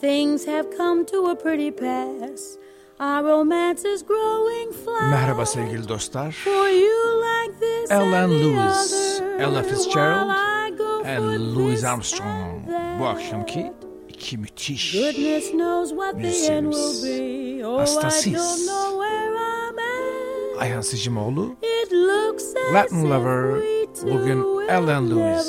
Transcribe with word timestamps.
Things 0.00 0.46
have 0.46 0.66
come 0.76 1.04
to 1.06 1.26
a 1.30 1.36
pretty 1.36 1.70
pass. 1.70 2.56
Our 2.98 3.22
romance 3.24 3.84
is 3.84 4.02
growing 4.02 4.72
fast. 4.72 5.10
Merhaba 5.10 5.46
sevgili 5.46 5.88
dostlar. 5.88 6.32
For 6.32 6.68
you 6.68 6.98
like 7.20 7.58
this 7.60 7.90
Ellen 7.90 8.14
and 8.14 8.32
the 8.32 8.36
Lewis, 8.36 9.20
other, 9.20 9.38
Ella 9.42 9.62
Fitzgerald 9.62 10.28
while 10.28 10.36
I 10.36 10.70
go 10.78 11.00
for 11.02 11.06
and 11.08 11.54
Louis 11.54 11.74
this 11.76 11.84
Armstrong. 11.84 12.64
and 12.68 12.98
Bu 12.98 13.04
that. 13.04 13.16
akşamki 13.16 13.72
iki 14.08 14.38
müthiş 14.38 14.92
Goodness 14.92 15.50
knows 15.52 15.90
what 15.90 16.12
the 16.22 16.28
end 16.52 16.72
will 16.72 16.92
müzisyenimiz. 16.92 17.04
be. 17.04 17.66
Oh, 17.66 17.76
I 17.76 17.80
Hastasıyız. 17.80 18.42
don't 18.42 18.66
know 18.66 19.02
where 19.04 19.34
I'm 19.34 19.78
at. 19.78 20.62
Ayhan 20.62 20.80
Sicimoğlu, 20.82 21.56
It 21.62 21.92
looks 21.92 22.44
as 22.68 22.74
Latin 22.74 23.04
if 23.04 23.10
lover, 23.10 23.60
we 23.62 23.86
two 24.00 24.06
bugün 24.14 24.42
will 24.42 24.68
Ellen 24.68 25.10
Lewis. 25.10 25.46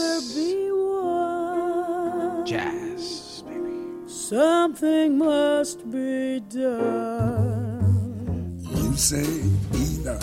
Something 4.31 5.17
must 5.17 5.84
be 5.91 6.40
done. 6.40 7.84
You 8.62 8.95
say 8.95 9.27
either, 9.76 10.17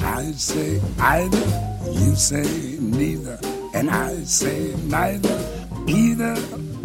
I 0.00 0.32
say 0.32 0.80
either. 0.98 1.44
You 1.92 2.14
say 2.14 2.78
neither, 2.80 3.38
and 3.74 3.90
I 3.90 4.14
say 4.24 4.74
neither. 4.86 5.38
Either, 5.86 6.36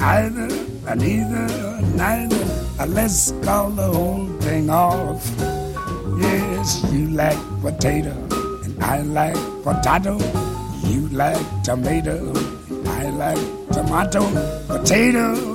either, 0.01 0.49
and 0.89 1.01
either, 1.01 1.81
neither. 1.95 2.45
Let's 2.87 3.31
call 3.41 3.70
the 3.70 3.87
whole 3.87 4.27
thing 4.41 4.70
off. 4.70 5.26
Yes, 6.20 6.84
you 6.91 7.07
like 7.12 7.39
potato, 7.62 8.12
and 8.65 8.84
I 8.84 8.99
like 8.99 9.37
potato. 9.63 10.17
You 10.84 11.07
like 11.07 11.63
tomato, 11.63 12.34
I 12.85 13.09
like 13.12 13.39
tomato. 13.71 14.27
Potato, 14.67 15.54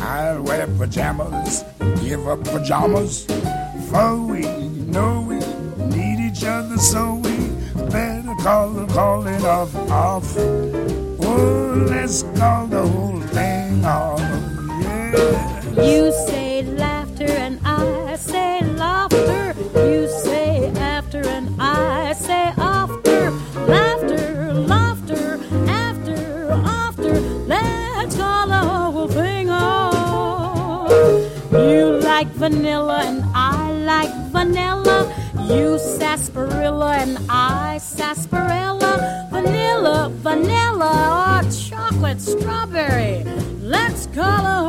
I'll 0.00 0.42
wear 0.42 0.66
pajamas, 0.66 1.64
give 2.00 2.26
up 2.28 2.44
pajamas. 2.44 3.26
For 3.90 4.16
we 4.16 4.42
know 4.92 5.22
we 5.28 5.38
need 5.94 6.20
each 6.20 6.44
other, 6.44 6.76
so 6.78 7.14
we 7.14 7.36
better 7.90 8.34
call 8.42 8.70
the 8.70 8.86
calling 8.92 9.44
off 9.44 9.74
off. 9.90 10.36
Oh, 10.38 11.86
let's 11.90 12.22
call 12.38 12.66
the 12.66 12.86
whole 12.86 13.20
thing 13.20 13.84
off. 13.84 14.20
Yeah. 14.20 15.82
You 15.82 16.12
say 16.12 16.37
vanilla 32.48 33.02
and 33.04 33.24
I 33.34 33.72
like 33.72 34.14
vanilla. 34.32 35.12
You 35.48 35.78
sarsaparilla 35.78 36.96
and 36.96 37.18
I 37.28 37.78
sarsaparilla. 37.78 39.28
Vanilla, 39.30 40.10
vanilla, 40.14 41.42
or 41.42 41.50
chocolate 41.50 42.20
strawberry. 42.20 43.24
Let's 43.60 44.06
call 44.06 44.42
the 44.42 44.67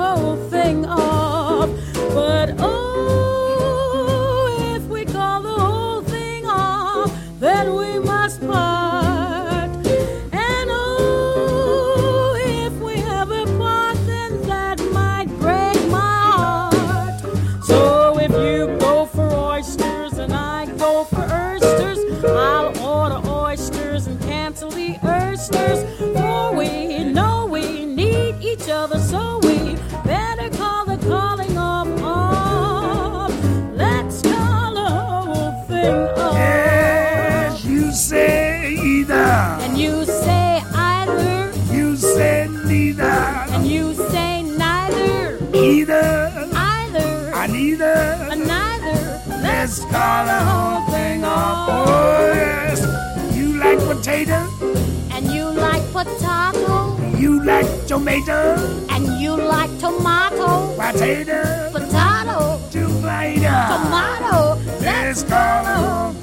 tomato, 57.89 58.55
and 58.91 59.19
you 59.19 59.35
like 59.35 59.71
tomato, 59.79 60.75
potato, 60.75 61.71
potato, 61.71 62.61
tomato. 62.69 63.49
tomato. 63.73 64.59
Let's 64.79 65.23
call 65.23 66.13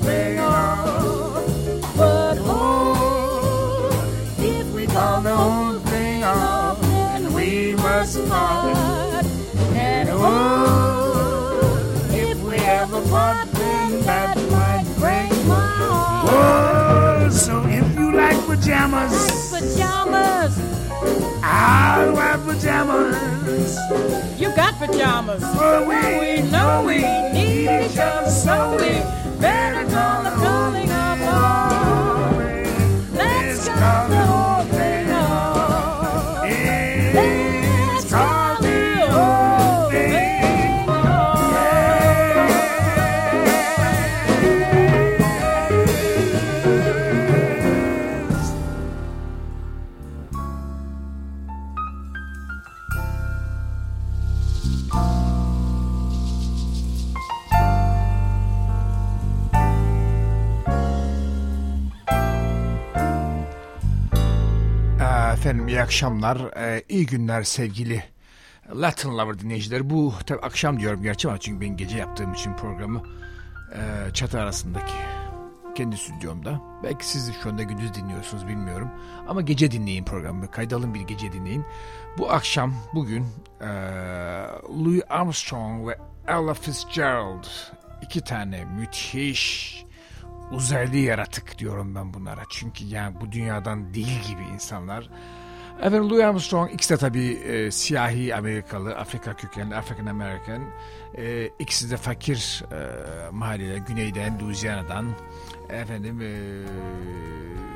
pajamas. 22.85 24.39
you 24.39 24.55
got 24.55 24.75
pajamas. 24.75 25.43
For 25.57 25.87
we 25.89 26.43
know 26.51 26.85
we 26.87 26.99
need 27.33 27.69
each 27.87 27.97
other, 27.97 28.31
so 28.31 28.77
we 28.77 29.26
akşamlar, 65.87 66.39
ee, 66.57 66.83
iyi 66.89 67.07
günler 67.07 67.43
sevgili 67.43 68.05
Latin 68.75 69.19
Lover 69.19 69.39
dinleyicileri. 69.39 69.91
Bu 69.91 70.15
tabi 70.27 70.41
akşam 70.41 70.81
diyorum 70.81 71.03
gerçi 71.03 71.29
ama 71.29 71.39
çünkü 71.39 71.61
ben 71.61 71.77
gece 71.77 71.99
yaptığım 71.99 72.33
için 72.33 72.57
programı 72.57 73.03
ee, 73.73 74.13
çatı 74.13 74.41
arasındaki 74.41 74.93
kendi 75.75 75.97
stüdyomda. 75.97 76.61
Belki 76.83 77.07
siz 77.07 77.33
şu 77.43 77.51
anda 77.51 77.63
gündüz 77.63 77.95
dinliyorsunuz 77.95 78.49
bilmiyorum. 78.49 78.91
Ama 79.29 79.41
gece 79.41 79.71
dinleyin 79.71 80.05
programı. 80.05 80.51
Kaydalın 80.51 80.95
bir 80.95 81.01
gece 81.01 81.33
dinleyin. 81.33 81.65
Bu 82.19 82.31
akşam 82.31 82.75
bugün 82.95 83.27
ee, 83.61 83.67
Louis 84.85 85.03
Armstrong 85.09 85.89
ve 85.89 85.99
Ella 86.29 86.55
Fitzgerald 86.55 87.45
iki 88.03 88.21
tane 88.21 88.65
müthiş 88.65 89.85
uzaylı 90.53 90.97
yaratık 90.97 91.59
diyorum 91.59 91.95
ben 91.95 92.15
bunlara. 92.15 92.43
Çünkü 92.51 92.85
yani 92.85 93.21
bu 93.21 93.33
dünyadan 93.33 93.95
değil 93.95 94.23
gibi 94.29 94.43
insanlar. 94.55 95.11
Efendim 95.79 96.11
Louis 96.11 96.25
Armstrong 96.25 96.73
ikisi 96.73 96.95
de 96.95 96.97
tabii 96.97 97.33
e, 97.33 97.71
siyahi 97.71 98.35
Amerikalı, 98.35 98.97
Afrika 98.97 99.37
kökenli, 99.37 99.77
African 99.77 100.07
American. 100.07 100.63
E, 101.19 101.51
ikisi 101.59 101.91
de 101.91 101.97
fakir 101.97 102.65
e, 102.73 102.77
mahalleler, 103.31 103.77
güneyden, 103.77 104.41
Louisiana'dan, 104.41 105.07
efendim 105.69 106.21
e, 106.21 106.33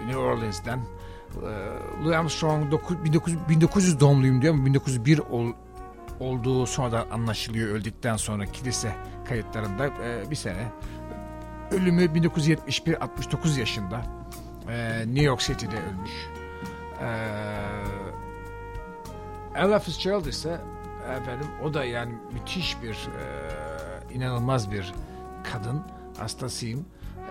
New 0.07 0.19
Orleans'dan. 0.19 0.79
E, 0.79 2.05
Louis 2.05 2.17
Armstrong 2.17 2.71
9, 2.71 3.05
1900, 3.05 3.39
1900 3.49 4.01
doğumluyum 4.01 4.43
diyor 4.43 4.55
ama 4.55 4.67
1901 4.67 5.19
ol, 5.19 5.53
olduğu 6.21 6.67
sonradan 6.67 7.11
anlaşılıyor 7.11 7.69
öldükten 7.69 8.17
sonra 8.17 8.47
kilise 8.47 8.93
kayıtlarında 9.29 9.87
e, 9.87 10.31
bir 10.31 10.37
sene. 10.37 10.73
Ölümü 11.71 12.15
1971 12.15 13.05
69 13.05 13.59
yaşında 13.59 14.03
e, 14.69 14.99
New 15.07 15.23
York 15.23 15.41
City'de 15.41 15.77
ölmüş. 15.77 16.40
E, 17.01 17.07
Ella 19.55 19.79
Fitzgerald 19.79 20.27
ise 20.27 20.61
efendim 21.21 21.47
o 21.65 21.75
da 21.75 21.85
yani 21.85 22.15
müthiş 22.33 22.83
bir 22.83 22.95
e, 22.95 22.99
inanılmaz 24.15 24.71
bir 24.71 24.93
kadın 25.53 25.83
hastasıyım. 26.19 26.85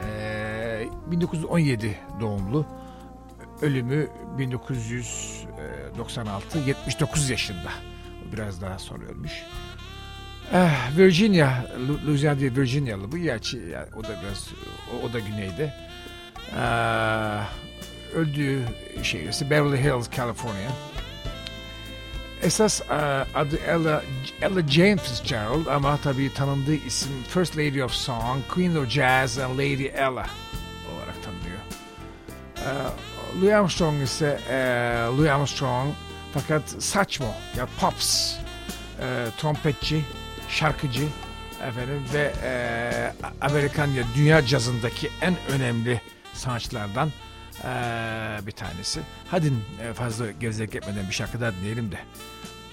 E, 0.05 0.87
1917 1.11 1.97
doğumlu. 2.19 2.65
Ölümü 3.61 4.07
1996 4.37 6.59
79 6.59 7.29
yaşında. 7.29 7.69
Biraz 8.33 8.61
daha 8.61 8.79
sonra 8.79 9.05
ölmüş. 9.05 9.43
Eh, 10.53 10.97
Virginia, 10.97 11.49
Louisiana 12.07 12.39
değil 12.39 12.57
Virginia'lı 12.57 13.11
bu. 13.11 13.17
Gerçi 13.17 13.57
yani 13.57 13.87
o 13.95 14.03
da 14.03 14.09
biraz, 14.23 14.49
o, 14.93 14.95
o 15.05 15.13
da 15.13 15.19
güneyde. 15.19 15.73
Ee, 16.55 16.59
öldüğü 18.13 18.65
şehirsi 19.03 19.49
Beverly 19.49 19.83
Hills, 19.83 20.09
California. 20.11 20.71
Esas 22.41 22.81
uh, 22.81 23.37
adı 23.37 23.57
Ella, 23.67 24.03
Ella 24.41 24.67
Jane 24.67 24.97
Fitzgerald 24.97 25.65
ama 25.65 25.97
tabii 25.97 26.33
tanındığı 26.33 26.75
isim 26.75 27.11
First 27.29 27.57
Lady 27.57 27.83
of 27.83 27.91
Song, 27.91 28.41
Queen 28.49 28.75
of 28.75 28.89
Jazz 28.89 29.37
and 29.37 29.53
Lady 29.59 29.85
Ella 29.85 30.25
olarak 30.93 31.15
tanınıyor. 31.23 31.59
Uh, 32.57 33.41
Louis 33.41 33.53
Armstrong 33.53 34.03
ise 34.03 34.39
uh, 34.47 35.17
Louis 35.17 35.29
Armstrong 35.29 35.93
fakat 36.33 36.69
saçmo 36.69 37.33
ya 37.57 37.67
pops, 37.79 38.35
uh, 38.35 39.37
trompetçi, 39.37 40.01
şarkıcı 40.49 41.07
efendim 41.67 42.03
ve 42.13 42.33
e, 42.43 43.13
Amerikan 43.41 43.87
ya 43.87 44.03
dünya 44.15 44.45
cazındaki 44.45 45.09
en 45.21 45.35
önemli 45.49 46.01
sanatçılardan 46.33 47.11
e, 47.63 48.47
bir 48.47 48.51
tanesi. 48.51 49.01
Hadi 49.27 49.53
e, 49.83 49.93
fazla 49.93 50.31
gevezek 50.31 50.75
etmeden 50.75 51.07
bir 51.07 51.13
şarkı 51.13 51.41
daha 51.41 51.53
dinleyelim 51.53 51.91
de 51.91 51.97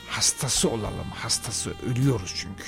hastası 0.08 0.70
olalım. 0.70 1.10
Hastası 1.14 1.72
ölüyoruz 1.90 2.34
çünkü. 2.36 2.64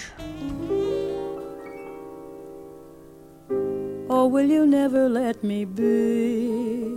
Oh, 4.08 4.30
will 4.30 4.50
you 4.50 4.70
never 4.70 5.14
let 5.14 5.44
me 5.44 5.66
be? 5.78 6.88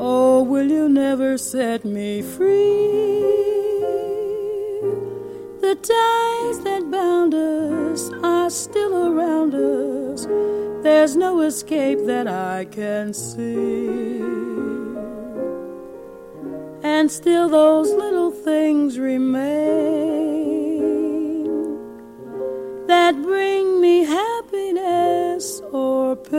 Oh, 0.00 0.46
will 0.46 0.70
you 0.70 0.94
never 0.94 1.36
set 1.36 1.84
me 1.84 2.22
free? 2.22 3.67
The 5.60 5.74
ties 5.74 6.60
that 6.62 6.88
bound 6.90 7.34
us 7.34 8.10
are 8.22 8.48
still 8.48 9.08
around 9.08 9.54
us. 9.54 10.26
There's 10.84 11.16
no 11.16 11.40
escape 11.40 12.06
that 12.06 12.28
I 12.28 12.64
can 12.66 13.12
see. 13.12 14.20
And 16.82 17.10
still, 17.10 17.48
those 17.48 17.90
little 17.92 18.30
things 18.30 18.98
remain 19.00 19.48
that 22.86 23.20
bring 23.20 23.80
me 23.80 24.04
happiness 24.04 25.60
or 25.72 26.14
pain. 26.14 26.38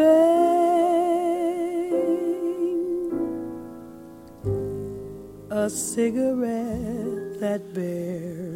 A 5.51 5.69
cigarette 5.69 7.39
that 7.41 7.73
bears 7.73 8.48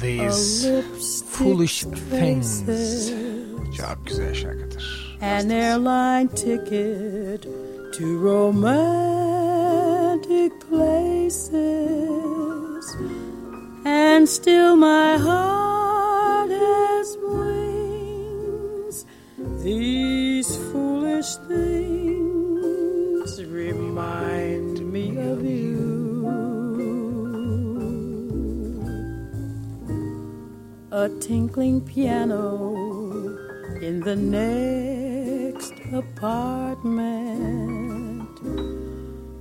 These 0.00 0.82
Foolish 1.30 1.84
Things. 2.10 2.62
Çok 3.76 4.06
güzel 4.06 4.34
şarkıdır. 4.34 5.18
An 5.22 5.48
airline 5.48 6.28
ticket 6.28 7.42
to 7.98 8.04
romantic 8.22 9.32
places, 10.70 11.46
and 13.84 14.26
still 14.28 14.76
my 14.76 15.16
heart 15.18 15.65
A 31.06 31.08
tinkling 31.20 31.78
piano 31.82 32.66
in 33.80 34.00
the 34.00 34.16
next 34.16 35.72
apartment. 35.92 37.46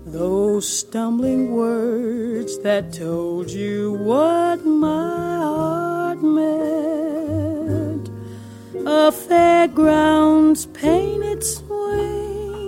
Those 0.05 0.69
stumbling 0.69 1.49
words 1.55 2.59
that 2.59 2.93
told 2.93 3.49
you 3.49 3.93
what 3.93 4.63
my 4.63 5.37
heart 5.37 6.21
meant. 6.21 8.11
A 8.85 9.11
fairground's 9.11 10.67
painted 10.67 11.43
swings. 11.43 12.61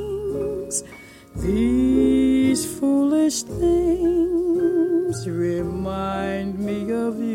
These 1.35 2.65
foolish 2.79 3.44
things 3.44 5.27
remind 5.29 6.57
me 6.57 6.91
of 6.91 7.19
you. 7.19 7.26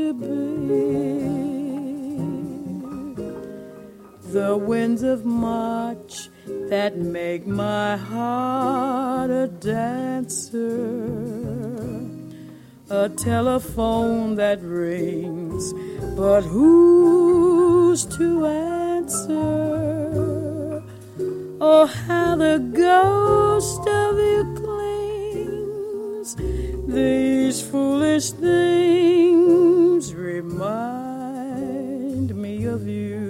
To 0.00 0.14
be. 0.14 0.30
The 4.32 4.56
winds 4.56 5.02
of 5.02 5.24
March 5.24 6.28
that 6.68 6.96
make 6.96 7.46
my 7.46 7.96
heart 7.96 9.30
a 9.30 9.48
dancer. 9.48 10.88
A 12.90 13.08
telephone 13.08 14.34
that 14.36 14.60
rings, 14.62 15.72
but 16.16 16.42
who's 16.42 18.04
to 18.18 18.46
answer? 18.46 19.40
Oh, 21.60 21.86
how 21.86 22.36
the 22.36 22.58
ghost 22.86 23.82
of 23.86 24.18
you 24.18 24.42
clings. 24.60 26.28
These 26.88 27.62
foolish 27.70 28.30
things 28.30 29.69
remind 30.08 31.60
me 32.34 32.64
of 32.64 32.86
you. 32.88 33.20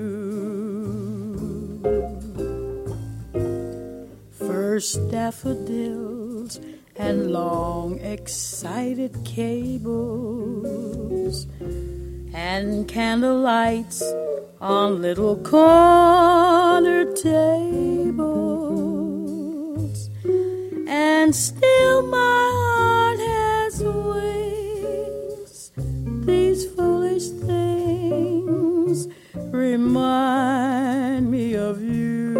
First 4.30 5.10
daffodils 5.10 6.60
and 6.94 7.32
long 7.32 7.98
excited 7.98 9.16
cables 9.24 9.88
and 12.32 12.86
candle 12.86 13.40
lights 13.40 14.00
on 14.60 15.02
little 15.02 15.36
corner 15.38 17.04
tables 17.14 18.30
and 20.86 21.34
still 21.34 22.06
my 22.06 22.50
heart 22.60 23.18
has 23.18 23.82
wings 23.82 24.39
these 26.26 26.66
foolish 26.74 27.28
things 27.28 29.08
remind 29.34 31.30
me 31.30 31.54
of 31.54 31.82
you. 31.82 32.34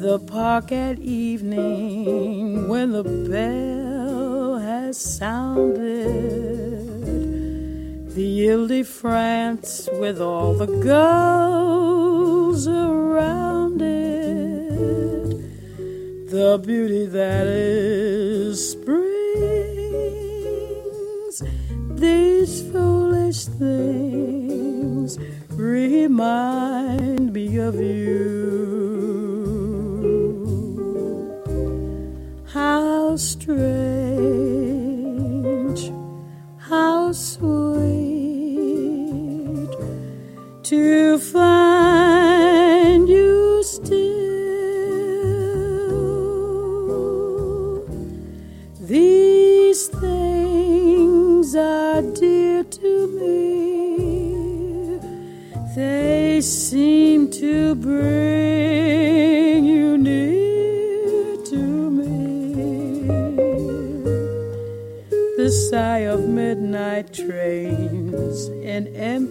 The 0.00 0.18
park 0.20 0.72
at 0.72 0.98
evening 0.98 2.68
when 2.68 2.92
the 2.92 3.04
bell 3.04 4.58
has 4.58 4.98
sounded. 4.98 5.84
The 8.14 8.50
Ile 8.50 8.66
de 8.66 8.82
France 8.82 9.88
with 10.00 10.20
all 10.20 10.54
the 10.54 10.66
girls 10.66 12.66
around 12.66 13.82
it 13.82 14.16
the 16.36 16.58
beauty 16.58 17.06
that 17.06 17.46
is 17.46 18.72
spring. 18.72 19.05
These 21.96 22.70
foolish 22.70 23.46
things 23.46 25.18
remind 25.50 27.32
me 27.32 27.56
of 27.56 27.74
you. 27.76 28.66
How 32.52 33.16
strange, 33.16 34.45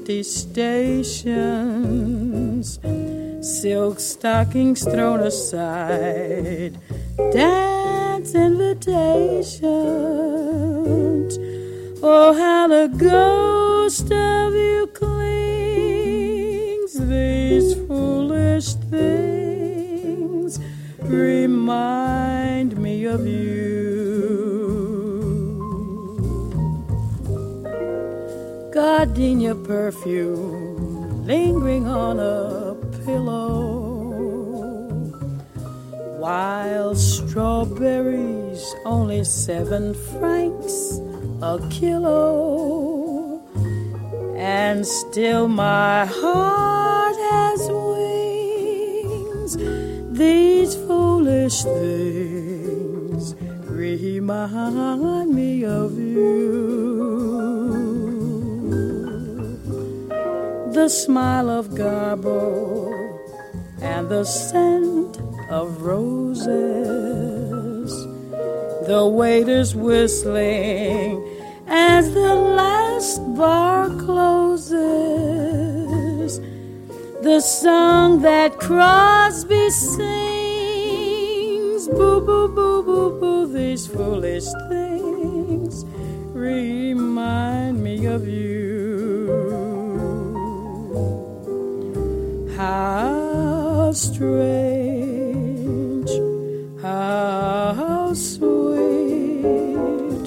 empty 0.05 0.21
stations, 0.21 1.17
silk 3.41 3.99
stockings 3.99 4.83
thrown 4.83 5.21
aside, 5.21 6.77
dance 7.33 8.35
invitations. 8.35 9.63
Oh, 12.03 12.33
how 12.37 12.67
the 12.67 12.87
ghost 12.95 14.11
of 14.11 14.53
you 14.53 14.84
Gardenia 28.97 29.53
perfume 29.53 31.27
lingering 31.27 31.85
on 31.85 32.17
a 32.17 32.75
pillow. 33.03 33.51
Wild 36.17 36.97
strawberries, 36.97 38.63
only 38.85 39.25
seven 39.25 39.93
francs 39.93 41.01
a 41.41 41.59
kilo. 41.69 43.41
And 44.37 44.87
still 44.87 45.49
my 45.49 46.05
heart 46.05 47.17
has 47.31 47.67
wings. 47.69 49.57
These 50.17 50.75
foolish 50.87 51.63
things 51.63 53.35
remind 53.67 55.35
me 55.35 55.65
of 55.65 55.99
you. 55.99 56.64
The 60.85 60.91
smile 60.91 61.49
of 61.49 61.69
Garbo 61.69 62.93
and 63.81 64.07
the 64.07 64.23
scent 64.23 65.17
of 65.49 65.81
roses 65.81 66.45
the 68.85 69.07
waiters 69.07 69.73
whistling 69.73 71.27
as 71.65 72.13
the 72.13 72.35
last 72.35 73.17
bar 73.35 73.89
closes. 73.97 74.69
The 77.23 77.39
song 77.39 78.21
that 78.21 78.59
Crosby 78.59 79.71
sings, 79.71 79.97
boo 81.87 82.21
boo 82.21 82.47
boo 82.49 82.83
boo 82.83 83.19
boo, 83.19 83.47
these 83.51 83.87
foolish 83.87 84.45
things 84.69 85.83
remind 86.35 87.83
me 87.83 88.05
of 88.05 88.27
you. 88.27 88.54
How 92.65 93.91
strange, 93.91 94.09
how 96.81 98.11
sweet 98.15 100.25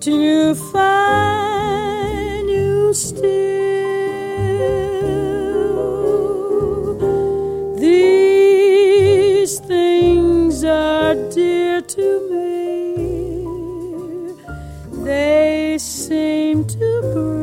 to 0.00 0.54
find 0.72 2.50
you 2.50 2.92
still. 2.92 3.22
These 7.78 9.60
things 9.60 10.64
are 10.64 11.14
dear 11.30 11.80
to 11.80 12.28
me. 12.32 13.54
They 15.04 15.78
seem 15.78 16.64
to 16.64 17.00
bring 17.14 17.41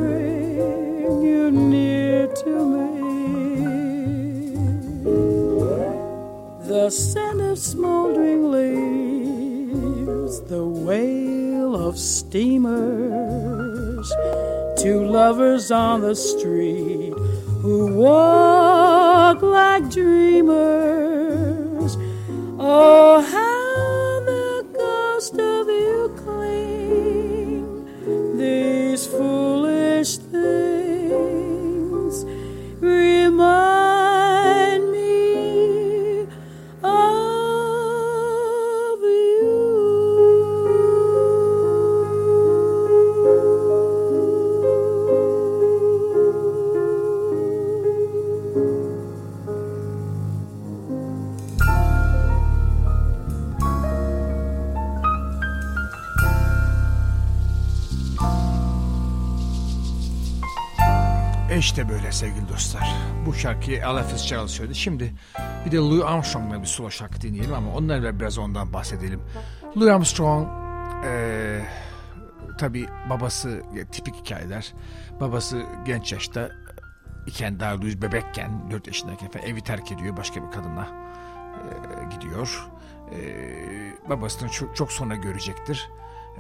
The 6.90 6.96
scent 6.96 7.42
of 7.42 7.60
smoldering 7.60 8.50
leaves, 8.50 10.42
the 10.42 10.66
wail 10.66 11.76
of 11.76 12.00
steamers, 12.00 14.12
two 14.76 15.06
lovers 15.06 15.70
on 15.70 16.02
the 16.02 16.16
street 16.16 17.14
who 17.62 17.94
walk 17.94 19.44
like 19.44 19.92
dreamers. 19.92 21.96
Oh, 22.58 23.22
how 23.22 23.59
İşte 61.60 61.90
böyle 61.90 62.12
sevgili 62.12 62.50
dostlar. 62.50 62.96
Bu 63.26 63.34
şarkıyı 63.34 63.78
Ella 63.78 64.04
Fitzgerald 64.04 64.48
söyledi. 64.48 64.76
Şimdi 64.76 65.14
bir 65.66 65.72
de 65.72 65.78
Louis 65.78 66.04
Armstrong'la 66.04 66.62
bir 66.62 66.68
solo 66.68 66.92
şarkı 66.92 67.22
dinleyelim 67.22 67.54
ama 67.54 67.74
onlarla 67.74 68.20
biraz 68.20 68.38
ondan 68.38 68.74
bahsedelim. 68.74 69.22
Louis 69.78 69.90
Armstrong 69.92 70.48
eee 71.04 71.66
tabi 72.58 72.86
babası 73.10 73.62
tipik 73.92 74.16
hikayeler. 74.16 74.74
Babası 75.20 75.62
genç 75.86 76.12
yaşta 76.14 76.50
iken 77.28 77.60
daha 77.60 77.78
Louis 77.82 78.02
bebekken 78.02 78.72
4 78.72 78.88
yaşındayken 78.88 79.30
falan 79.30 79.46
evi 79.46 79.62
terk 79.62 79.92
ediyor 79.92 80.18
başka 80.18 80.44
bir 80.48 80.52
kadınla 80.52 80.88
eee, 80.92 82.10
gidiyor. 82.16 82.68
Eee, 83.12 83.98
babasını 84.10 84.50
çok, 84.50 84.76
çok 84.76 84.92
sonra 84.92 85.16
görecektir. 85.16 85.90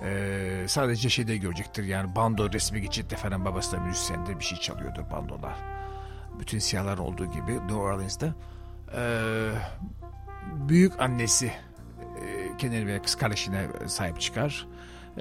Eee, 0.03 0.67
sadece 0.67 1.09
şeyde 1.09 1.37
görecektir 1.37 1.83
yani 1.83 2.15
bando 2.15 2.51
resmi 2.53 2.81
geçitte 2.81 3.15
falan 3.15 3.45
babası 3.45 3.71
da 3.71 3.79
müzisyendir 3.79 4.39
bir 4.39 4.43
şey 4.43 4.57
çalıyordu 4.57 5.05
bandolar. 5.11 5.55
Bütün 6.39 6.59
siyahlar 6.59 6.97
olduğu 6.97 7.25
gibi 7.25 7.53
New 7.55 7.75
Orleans'da. 7.75 8.35
Eee, 8.95 9.51
büyük 10.69 11.01
annesi 11.01 11.45
e, 11.45 12.57
kendine 12.57 12.87
ve 12.87 13.01
kız 13.01 13.15
kardeşine 13.15 13.67
sahip 13.87 14.21
çıkar. 14.21 14.67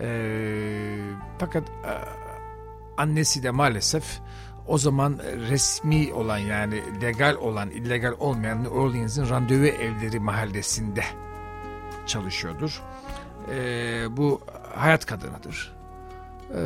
E, 0.00 0.08
fakat 1.38 1.68
e, 1.68 1.92
annesi 2.96 3.42
de 3.42 3.50
maalesef 3.50 4.20
o 4.66 4.78
zaman 4.78 5.18
resmi 5.50 6.12
olan 6.12 6.38
yani 6.38 6.82
legal 7.02 7.34
olan 7.34 7.70
illegal 7.70 8.14
olmayan 8.18 8.62
New 8.64 8.78
Orleans'ın 8.78 9.28
randevu 9.28 9.66
evleri 9.66 10.20
mahallesinde 10.20 11.04
çalışıyordur. 12.06 12.82
Ee, 13.50 14.16
bu 14.16 14.40
hayat 14.74 15.06
kadınıdır. 15.06 15.74
Ee, 16.50 16.60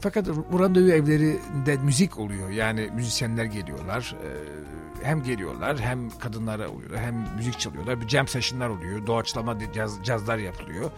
fakat 0.00 0.28
randevu 0.58 0.88
evlerinde 0.88 1.76
müzik 1.76 2.18
oluyor. 2.18 2.50
Yani 2.50 2.90
müzisyenler 2.94 3.44
geliyorlar. 3.44 4.16
Ee, 4.24 5.06
hem 5.06 5.22
geliyorlar 5.22 5.80
hem 5.80 6.10
kadınlara 6.18 6.68
oluyor 6.68 6.96
hem 6.96 7.26
müzik 7.36 7.58
çalıyorlar. 7.58 8.00
Bir 8.00 8.08
jam 8.08 8.28
session'lar 8.28 8.68
oluyor. 8.68 9.06
Doğaçlama 9.06 9.58
caz, 9.74 9.98
cazlar 10.04 10.38
yapılıyor. 10.38 10.90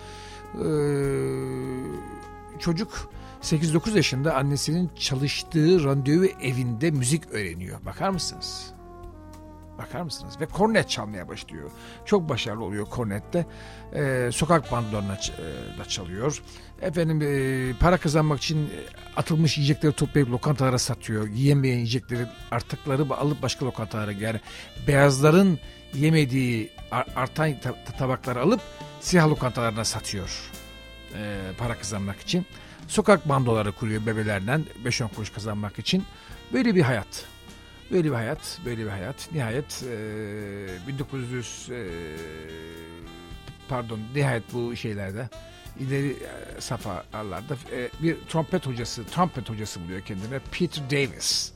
Ee, 0.54 0.58
çocuk 2.58 3.10
8-9 3.42 3.96
yaşında 3.96 4.34
annesinin 4.34 4.90
çalıştığı 4.96 5.84
randevu 5.84 6.24
evinde 6.24 6.90
müzik 6.90 7.30
öğreniyor. 7.32 7.84
Bakar 7.86 8.10
mısınız? 8.10 8.75
Bakar 9.78 10.02
mısınız? 10.02 10.40
Ve 10.40 10.46
kornet 10.46 10.90
çalmaya 10.90 11.28
başlıyor. 11.28 11.70
Çok 12.04 12.28
başarılı 12.28 12.64
oluyor 12.64 12.86
kornette. 12.86 13.46
Ee, 13.94 14.30
sokak 14.32 14.72
bandlarına 14.72 15.14
e, 15.14 15.78
da 15.78 15.84
çalıyor. 15.84 16.42
Efendim 16.82 17.22
e, 17.22 17.72
para 17.80 17.96
kazanmak 17.96 18.38
için 18.38 18.70
atılmış 19.16 19.58
yiyecekleri 19.58 19.92
toplayıp 19.92 20.30
lokantalara 20.30 20.78
satıyor. 20.78 21.28
Yiyemeyen 21.28 21.76
yiyecekleri 21.76 22.26
artıkları 22.50 23.14
alıp 23.14 23.42
başka 23.42 23.66
lokantalara 23.66 24.12
yani 24.12 24.40
beyazların 24.86 25.58
yemediği 25.94 26.70
artan 27.16 27.54
tabakları 27.98 28.40
alıp 28.40 28.60
siyah 29.00 29.28
lokantalarına 29.28 29.84
satıyor. 29.84 30.50
E, 31.14 31.40
para 31.58 31.78
kazanmak 31.78 32.20
için. 32.20 32.46
Sokak 32.88 33.28
bandoları 33.28 33.72
kuruyor 33.72 34.06
bebelerden 34.06 34.64
5-10 34.84 35.08
kuruş 35.14 35.30
kazanmak 35.30 35.78
için. 35.78 36.04
Böyle 36.52 36.74
bir 36.74 36.82
hayat. 36.82 37.35
Böyle 37.90 38.04
bir 38.04 38.14
hayat, 38.14 38.58
böyle 38.64 38.84
bir 38.84 38.90
hayat. 38.90 39.28
Nihayet 39.32 39.84
e, 39.84 40.88
1900 40.88 41.68
e, 41.70 41.86
pardon 43.68 44.00
nihayet 44.14 44.42
bu 44.52 44.76
şeylerde 44.76 45.28
ileri 45.80 46.10
e, 46.10 46.60
safhalarda 46.60 47.54
e, 47.72 47.88
bir 48.02 48.16
trompet 48.28 48.66
hocası, 48.66 49.04
trompet 49.04 49.50
hocası 49.50 49.84
buluyor 49.84 50.00
kendine 50.00 50.38
Peter 50.38 50.90
Davis. 50.90 51.52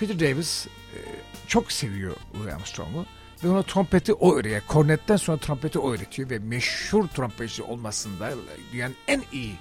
Peter 0.00 0.20
Davis 0.20 0.66
e, 0.66 0.98
çok 1.46 1.72
seviyor 1.72 2.16
Louis 2.38 2.54
Armstrong'u 2.54 3.06
ve 3.44 3.48
ona 3.48 3.62
trompeti 3.62 4.12
o 4.12 4.36
öğretiyor. 4.36 4.62
Kornetten 4.66 5.16
sonra 5.16 5.38
trompeti 5.38 5.78
o 5.78 5.92
öğretiyor 5.92 6.30
ve 6.30 6.38
meşhur 6.38 7.08
trompetçi 7.08 7.62
olmasında 7.62 8.32
dünyanın 8.72 8.96
en 9.08 9.22
iyi 9.32 9.54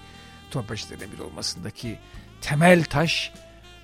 trompetçilerinden 0.52 1.12
biri 1.12 1.22
olmasındaki 1.22 2.00
temel 2.42 2.84
taş 2.84 3.34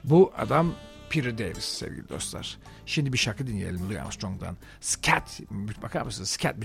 bu 0.04 0.34
adam 0.38 0.74
Peter 1.10 1.38
Davis 1.38 1.66
sevgili 1.66 2.10
dostlar. 2.10 2.58
Şimdi 2.86 3.14
bir 3.14 3.18
şarkı 3.18 3.48
dinleyelim 3.48 3.86
Louis 3.86 4.00
Armstrong'dan. 4.00 4.58
Scat, 4.82 5.40
bakar 5.82 6.02
mısınız? 6.02 6.30
Scat, 6.30 6.62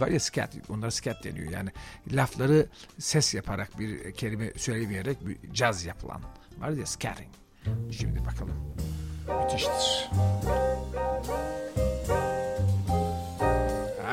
var 0.00 0.08
ya 0.08 0.20
scat, 0.20 0.54
onlara 0.68 0.90
scat 0.90 1.24
deniyor. 1.24 1.52
Yani 1.52 1.70
lafları 2.12 2.66
ses 2.98 3.34
yaparak 3.34 3.78
bir 3.78 4.12
kelime 4.12 4.52
söyleyemeyerek 4.56 5.26
bir 5.26 5.52
caz 5.52 5.84
yapılan 5.84 6.22
var 6.58 6.70
ya 6.70 6.86
scatting. 6.86 7.28
Şimdi 7.90 8.24
bakalım. 8.24 8.54
Müthiştir. 9.42 10.10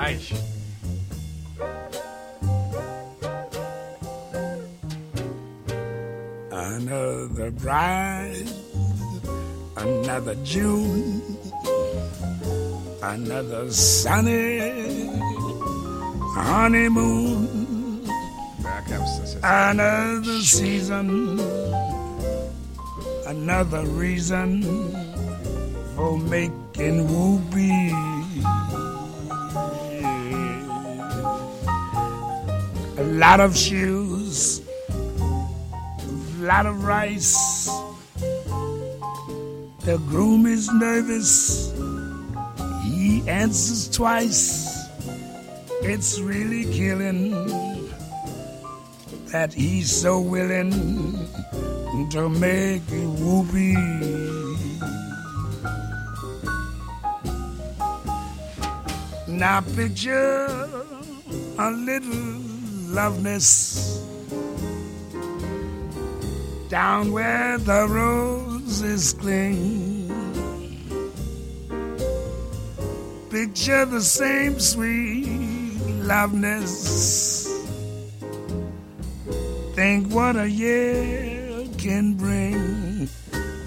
Ay. 0.01 0.19
Another 6.51 7.51
bride, 7.51 8.49
another 9.83 10.35
June, 10.43 11.21
another 13.01 13.69
sunny 13.69 15.09
honeymoon, 16.35 18.07
another 19.43 20.39
season, 20.39 21.37
another 23.27 23.85
reason 23.87 24.63
for 25.95 26.17
making 26.17 27.05
whoopee. 27.09 27.91
A 32.95 33.03
lot 33.03 33.41
of 33.41 33.57
shoes. 33.57 34.61
A 34.89 36.45
lot 36.45 36.65
of 36.65 36.85
rice. 36.85 37.69
The 39.85 39.97
groom 40.07 40.45
is 40.45 40.71
nervous. 40.71 41.73
He 42.83 43.21
answers 43.27 43.89
twice. 43.89 44.87
It's 45.81 46.21
really 46.21 46.63
killing 46.73 47.31
that 49.33 49.53
he's 49.53 49.91
so 49.91 50.21
willing 50.21 50.71
to 52.11 52.29
make 52.29 52.89
you 52.89 53.09
whoopee. 53.11 53.75
Now 59.27 59.61
picture 59.75 60.45
a 61.59 61.71
little 61.71 62.39
loveness 62.87 63.99
down 66.69 67.11
where 67.11 67.57
the 67.57 67.85
roses 68.73 69.13
cling. 69.13 70.09
Picture 73.29 73.85
the 73.85 74.01
same 74.01 74.59
sweet 74.59 75.77
loveness. 76.01 77.47
Think 79.75 80.11
what 80.11 80.35
a 80.35 80.49
year 80.49 81.67
can 81.77 82.15
bring. 82.15 83.09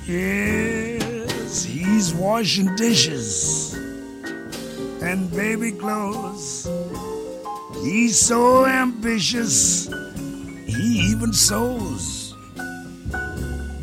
Yes, 0.06 1.62
he's 1.64 2.12
washing 2.14 2.74
dishes 2.74 3.74
and 5.02 5.30
baby 5.30 5.70
clothes. 5.70 6.68
He's 7.84 8.18
so 8.18 8.66
ambitious, 8.66 9.88
he 10.66 11.10
even 11.10 11.32
sews. 11.32 11.95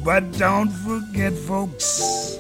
But 0.04 0.32
don't 0.38 0.70
forget, 0.70 1.34
folks, 1.34 2.38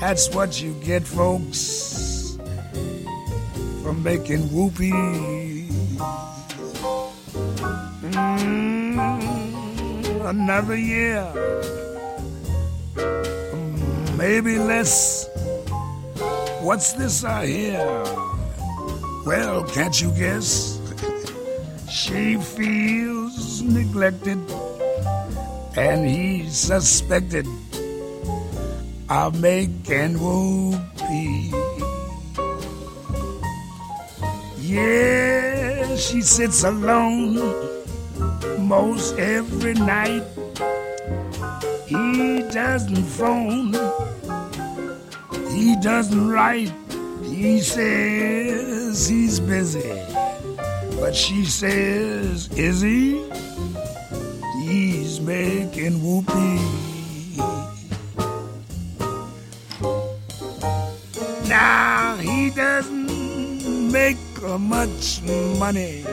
that's 0.00 0.28
what 0.34 0.62
you 0.62 0.74
get, 0.74 1.02
folks, 1.02 2.38
from 3.82 4.02
making 4.02 4.42
whoopee. 4.52 4.92
Mm, 8.08 9.00
another 10.24 10.76
year, 10.76 11.26
maybe 14.16 14.58
less. 14.58 15.28
What's 16.62 16.92
this 16.92 17.24
I 17.24 17.46
hear? 17.46 18.04
Well, 19.26 19.64
can't 19.64 20.00
you 20.00 20.10
guess? 20.12 20.78
she 21.88 22.36
feels 22.36 23.62
neglected 23.62 24.38
and 25.78 26.04
he's 26.04 26.56
suspected 26.56 27.46
of 29.08 29.40
making 29.40 30.18
whoopee. 30.18 31.52
Yeah, 34.58 35.96
she 35.96 36.20
sits 36.20 36.64
alone 36.64 37.38
most 38.58 39.16
every 39.18 39.74
night. 39.74 40.24
He 41.86 42.42
doesn't 42.50 43.04
phone, 43.18 43.72
he 45.54 45.76
doesn't 45.80 46.28
write. 46.28 46.72
He 47.22 47.60
says 47.60 49.08
he's 49.08 49.38
busy, 49.38 49.94
but 50.98 51.14
she 51.14 51.44
says, 51.44 52.48
Is 52.58 52.80
he? 52.80 53.22
He's 54.68 55.20
making 55.20 56.02
whoopee. 56.02 56.60
Now 61.48 62.16
he 62.16 62.50
doesn't 62.50 63.92
make 63.92 64.18
much 64.42 65.22
money, 65.58 66.04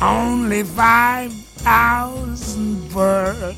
only 0.00 0.62
five 0.62 1.32
thousand 1.32 2.90
per. 2.90 3.54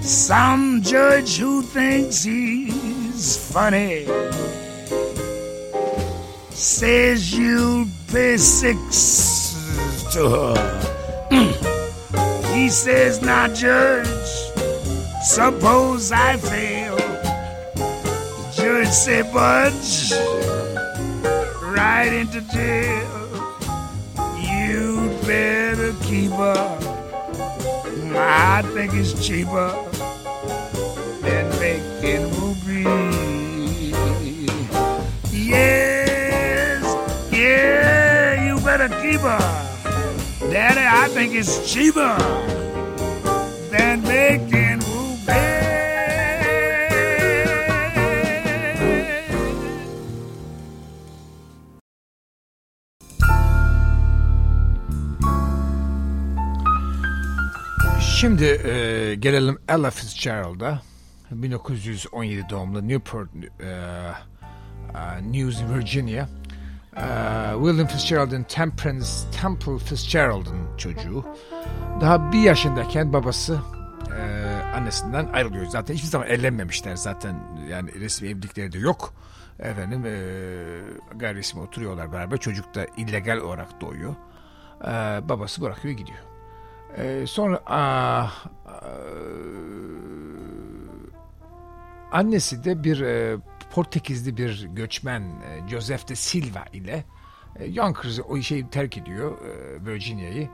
Some 0.00 0.80
judge 0.82 1.36
who 1.36 1.60
thinks 1.62 2.22
he's 2.22 3.36
funny 3.52 4.06
says 6.50 7.36
you'll 7.36 7.86
pay 8.10 8.36
six 8.38 9.37
to 10.18 10.28
her. 10.28 10.56
He 12.52 12.68
says, 12.68 13.22
Now, 13.22 13.46
Judge, 13.54 14.06
suppose 15.22 16.10
I 16.10 16.36
fail. 16.36 16.98
Judge 18.52 18.88
say, 18.88 19.22
Budge, 19.22 20.12
right 21.62 22.12
into 22.12 22.40
jail. 22.52 23.14
You'd 24.36 25.20
better 25.22 25.92
keep 26.02 26.32
her. 26.32 26.78
I 28.16 28.62
think 28.74 28.94
it's 28.94 29.24
cheaper 29.24 29.70
than 31.22 31.48
making 31.60 32.24
rubies. 32.40 33.94
Yes, 35.30 36.82
yeah, 37.32 38.44
you 38.46 38.60
better 38.64 38.88
keep 39.00 39.20
her. 39.20 39.67
Daddy, 40.50 40.80
I 40.80 41.08
think 41.08 41.34
it's 41.34 41.70
cheaper 41.70 42.16
than 43.70 44.02
making. 44.02 44.78
Şimdi 58.00 58.44
e, 58.44 59.14
gelelim 59.14 59.58
Ella 59.68 59.90
Fitzgerald'a. 59.90 60.82
1917 61.30 62.50
doğumlu 62.50 62.88
Newport, 62.88 63.28
e, 63.60 63.66
e, 63.66 65.32
News, 65.32 65.62
Virginia. 65.74 66.28
E, 66.98 67.08
William 67.54 67.86
Fitzgerald'ın 67.86 68.42
Temperance 68.42 69.06
Temple 69.40 69.78
Fitzgerald'ın 69.78 70.76
çocuğu. 70.76 71.24
Daha 72.00 72.32
bir 72.32 72.40
yaşındayken 72.40 73.12
babası 73.12 73.60
e, 74.18 74.22
annesinden 74.76 75.26
ayrılıyor. 75.32 75.66
Zaten 75.66 75.94
hiçbir 75.94 76.08
zaman 76.08 76.28
evlenmemişler 76.28 76.96
zaten. 76.96 77.36
Yani 77.70 77.94
resmi 78.00 78.28
evlilikleri 78.28 78.72
de 78.72 78.78
yok. 78.78 79.14
Efendim 79.58 80.06
e, 80.06 80.10
gayri 81.16 81.38
resmi 81.38 81.60
oturuyorlar 81.60 82.12
beraber. 82.12 82.36
Çocuk 82.36 82.74
da 82.74 82.86
illegal 82.96 83.36
olarak 83.36 83.80
doğuyor. 83.80 84.14
E, 84.84 84.88
babası 85.28 85.62
bırakıyor 85.62 85.94
gidiyor. 85.94 86.18
Ee, 86.96 87.24
sonra 87.26 87.60
aa, 87.66 87.76
aa, 87.76 88.28
annesi 92.12 92.64
de 92.64 92.84
bir 92.84 93.00
e, 93.00 93.36
Portekizli 93.70 94.36
bir 94.36 94.68
göçmen 94.72 95.22
e, 95.22 95.68
Joseph 95.68 96.08
de 96.08 96.14
Silva 96.14 96.64
ile 96.72 97.04
e, 97.56 97.64
Yonkers 97.64 98.20
o 98.28 98.42
şeyi 98.42 98.68
terk 98.68 98.98
ediyor 98.98 99.38
e, 99.38 99.86
Virginia'yı. 99.86 100.48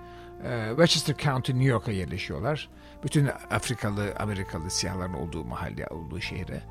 E, 0.44 0.68
Westchester 0.68 1.16
County 1.16 1.52
New 1.52 1.68
York'a 1.68 1.92
yerleşiyorlar. 1.92 2.68
Bütün 3.04 3.30
Afrikalı, 3.50 4.14
Amerikalı 4.18 4.70
siyahların 4.70 5.14
olduğu 5.14 5.44
mahalle, 5.44 5.86
olduğu 5.86 6.20
şehre. 6.20 6.62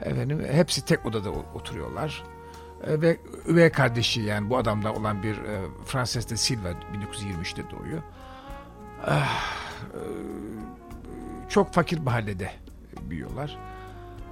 Efendim, 0.00 0.46
hepsi 0.50 0.84
tek 0.84 1.06
odada 1.06 1.30
oturuyorlar. 1.30 2.24
E, 2.86 3.00
ve 3.00 3.16
üvey 3.46 3.70
kardeşi 3.70 4.20
yani 4.20 4.50
bu 4.50 4.56
adamda 4.56 4.92
olan 4.92 5.22
bir 5.22 5.36
e, 5.36 5.60
Frances 5.84 6.30
de 6.30 6.36
Silva 6.36 6.70
1923'te 6.70 7.62
doğuyor 7.70 8.02
çok 11.48 11.72
fakir 11.72 11.98
mahallede 11.98 12.50
büyüyorlar. 13.02 13.58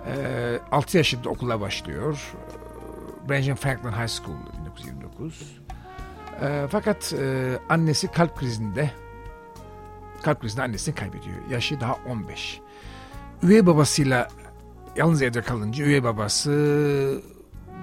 Ee, 0.07 0.61
6 0.73 0.97
yaşında 0.97 1.29
okula 1.29 1.61
başlıyor. 1.61 2.35
Benjamin 3.29 3.57
Franklin 3.57 3.93
High 3.93 4.09
School 4.09 4.37
1929. 4.61 5.61
Ee, 6.41 6.67
fakat 6.71 7.13
e, 7.13 7.53
annesi 7.69 8.09
kalp 8.09 8.37
krizinde 8.39 8.91
kalp 10.23 10.41
krizinde 10.41 10.63
annesini 10.63 10.95
kaybediyor. 10.95 11.37
Yaşı 11.51 11.81
daha 11.81 11.95
15. 12.09 12.61
Üvey 13.43 13.67
babasıyla 13.67 14.29
yalnız 14.97 15.23
evde 15.23 15.43
kalınca 15.43 15.85
üvey 15.85 16.05
babası 16.05 17.23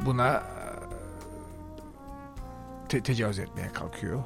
buna 0.06 0.44
te- 2.90 3.04
tecavüz 3.04 3.40
etmeye 3.40 3.68
kalkıyor 3.74 4.24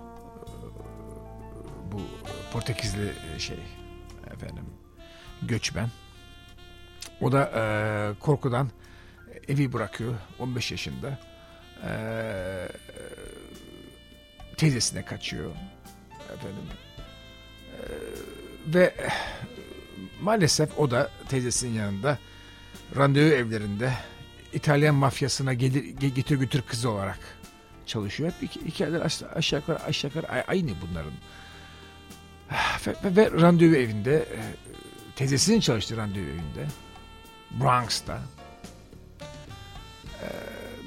bu 1.91 2.01
Portekizli 2.53 3.13
şey 3.38 3.60
efendim 4.34 4.65
göçmen. 5.41 5.89
O 7.21 7.32
da 7.32 7.51
e, 7.56 8.19
korkudan 8.19 8.69
evi 9.47 9.73
bırakıyor 9.73 10.13
15 10.39 10.71
yaşında. 10.71 11.19
E, 11.88 11.91
teyzesine 14.58 15.06
kaçıyor 15.06 15.51
efendim. 16.34 16.63
E, 17.71 17.84
ve 18.73 18.93
maalesef 20.21 20.80
o 20.80 20.91
da 20.91 21.10
teyzesinin 21.30 21.73
yanında 21.73 22.17
randevu 22.95 23.34
evlerinde 23.34 23.93
İtalyan 24.54 24.95
mafyasına 24.95 25.54
gelir, 25.54 25.84
ge- 25.84 26.13
getir 26.13 26.36
götür 26.36 26.62
kızı 26.62 26.89
olarak 26.89 27.19
çalışıyor. 27.86 28.32
Hep 28.32 28.49
hikayeler 28.51 29.01
aşağı, 29.01 29.30
aşağı 29.30 29.60
yukarı 29.60 29.84
aşağı 29.84 30.12
yukarı 30.15 30.45
aynı 30.47 30.71
bunların. 30.82 31.13
Ve, 32.88 32.95
ve, 33.04 33.15
ve 33.15 33.41
randevu 33.41 33.75
evinde 33.75 34.15
e, 34.15 34.39
teyzesinin 35.15 35.60
çalıştığı 35.60 35.97
randevu 35.97 36.23
evinde 36.23 36.67
Bronx'ta 37.61 38.19
e, 40.21 40.27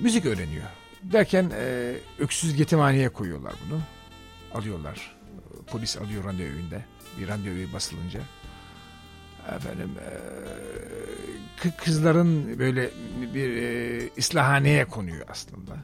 müzik 0.03 0.27
öğreniyor. 0.27 0.65
Derken 1.03 1.51
e, 1.55 1.95
öksüz 2.19 2.59
yetimhaneye 2.61 3.09
koyuyorlar 3.09 3.55
bunu. 3.69 3.81
Alıyorlar. 4.55 5.17
Polis 5.67 5.97
alıyor 5.97 6.25
randevu 6.25 6.49
evinde. 6.49 6.85
Bir 7.21 7.29
randevu 7.29 7.73
basılınca. 7.73 8.21
Efendim 9.57 9.91
e, 10.01 10.09
kı- 11.63 11.77
kızların 11.77 12.59
böyle 12.59 12.91
bir 13.35 13.57
e, 13.63 14.09
islahaneye 14.17 14.85
konuyor 14.85 15.27
aslında. 15.31 15.77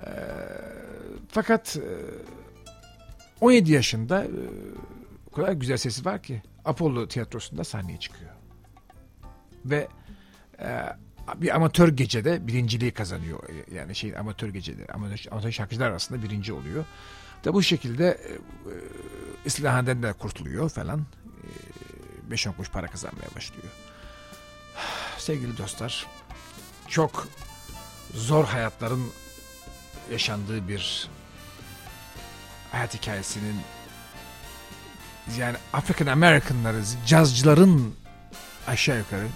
E, 0.00 0.08
fakat 1.28 1.76
e, 1.76 1.88
17 3.40 3.72
yaşında 3.72 4.24
e, 4.24 4.28
o 5.30 5.34
kadar 5.34 5.52
güzel 5.52 5.76
sesi 5.76 6.04
var 6.04 6.22
ki 6.22 6.42
Apollo 6.64 7.08
tiyatrosunda 7.08 7.64
sahneye 7.64 7.98
çıkıyor. 7.98 8.30
Ve 9.64 9.88
e, 10.60 10.96
bir 11.36 11.56
amatör 11.56 11.88
gecede 11.88 12.46
birinciliği 12.46 12.90
kazanıyor. 12.92 13.38
Yani 13.74 13.94
şey 13.94 14.18
amatör 14.18 14.48
gecede 14.48 14.86
amatör, 14.86 15.24
amatör 15.30 15.52
şarkıcılar 15.52 15.90
arasında 15.90 16.22
birinci 16.22 16.52
oluyor. 16.52 16.84
Da 17.44 17.54
bu 17.54 17.62
şekilde 17.62 18.08
e, 18.08 18.32
e, 18.32 18.38
İslahan'dan 19.44 20.02
da 20.02 20.12
kurtuluyor 20.12 20.70
falan. 20.70 21.00
E, 21.00 21.48
beş 22.30 22.46
on 22.46 22.52
kuruş 22.52 22.70
para 22.70 22.86
kazanmaya 22.86 23.28
başlıyor. 23.36 23.72
Sevgili 25.18 25.58
dostlar, 25.58 26.06
çok 26.88 27.28
zor 28.14 28.44
hayatların 28.44 29.10
yaşandığı 30.12 30.68
bir 30.68 31.08
hayat 32.72 32.94
hikayesinin 32.94 33.56
yani 35.38 35.56
African 35.72 36.06
American'ları, 36.06 36.82
cazcıların 37.06 37.94
aşağı 38.66 38.98
yukarı 38.98 39.26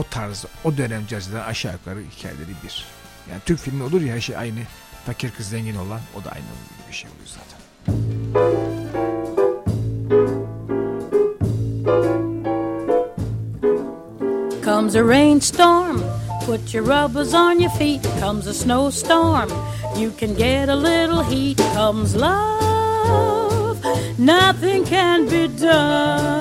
o 0.00 0.04
tarz, 0.10 0.44
o 0.64 0.76
dönem 0.76 1.06
cazcıların 1.06 1.44
aşağı 1.44 1.72
yukarı 1.72 2.00
hikayeleri 2.16 2.50
bir. 2.64 2.84
Yani 3.30 3.40
Türk 3.46 3.58
filmi 3.58 3.82
olur 3.82 4.00
ya 4.00 4.14
her 4.14 4.20
şey 4.20 4.36
aynı. 4.36 4.60
Fakir 5.06 5.30
kız 5.30 5.48
zengin 5.48 5.76
olan 5.76 6.00
o 6.20 6.24
da 6.24 6.30
aynı 6.30 6.44
bir 6.88 6.94
şey 6.94 7.10
oluyor 7.10 7.26
zaten. 7.26 7.60
Comes 14.64 14.96
a 14.96 15.08
rainstorm, 15.08 16.00
put 16.46 16.74
your 16.74 16.86
rubbers 16.86 17.34
on 17.34 17.60
your 17.60 17.72
feet. 17.72 18.02
Comes 18.20 18.46
a 18.46 18.54
snowstorm, 18.54 19.50
you 19.98 20.12
can 20.20 20.34
get 20.36 20.68
a 20.68 20.76
little 20.76 21.22
heat. 21.22 21.58
Comes 21.74 22.14
love, 22.16 23.76
nothing 24.18 24.86
can 24.86 25.26
be 25.26 25.48
done. 25.60 26.40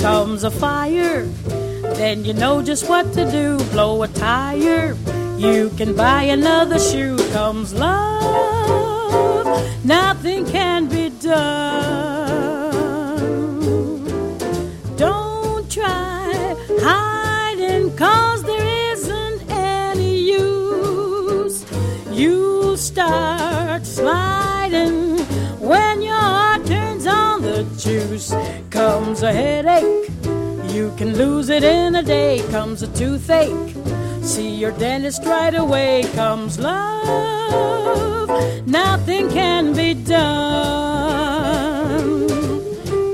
Comes 0.00 0.44
a 0.44 0.50
fire, 0.50 1.24
then 1.96 2.24
you 2.24 2.32
know 2.32 2.62
just 2.62 2.88
what 2.88 3.12
to 3.14 3.30
do. 3.30 3.58
Blow 3.72 4.02
a 4.02 4.08
tire, 4.08 4.96
you 5.36 5.70
can 5.76 5.94
buy 5.94 6.22
another 6.22 6.78
shoe. 6.78 7.16
Comes 7.32 7.74
love, 7.74 9.46
nothing 9.84 10.46
can 10.46 10.86
be 10.88 11.10
done. 11.10 12.38
Don't 14.96 15.70
try 15.70 16.54
hiding, 16.80 17.94
cause 17.96 18.42
there 18.44 18.92
isn't 18.92 19.50
any 19.50 20.16
use. 20.16 21.66
You'll 22.12 22.76
start 22.76 23.84
sliding 23.84 25.07
juice. 27.78 28.34
Comes 28.70 29.22
a 29.22 29.32
headache, 29.32 30.10
you 30.74 30.92
can 30.96 31.16
lose 31.16 31.48
it 31.48 31.62
in 31.62 31.94
a 31.94 32.02
day. 32.02 32.42
Comes 32.50 32.82
a 32.82 32.88
toothache, 32.88 33.76
see 34.22 34.54
your 34.54 34.72
dentist 34.72 35.22
right 35.24 35.54
away. 35.54 36.02
Comes 36.14 36.58
love, 36.58 38.28
nothing 38.66 39.30
can 39.30 39.72
be 39.74 39.94
done. 39.94 40.18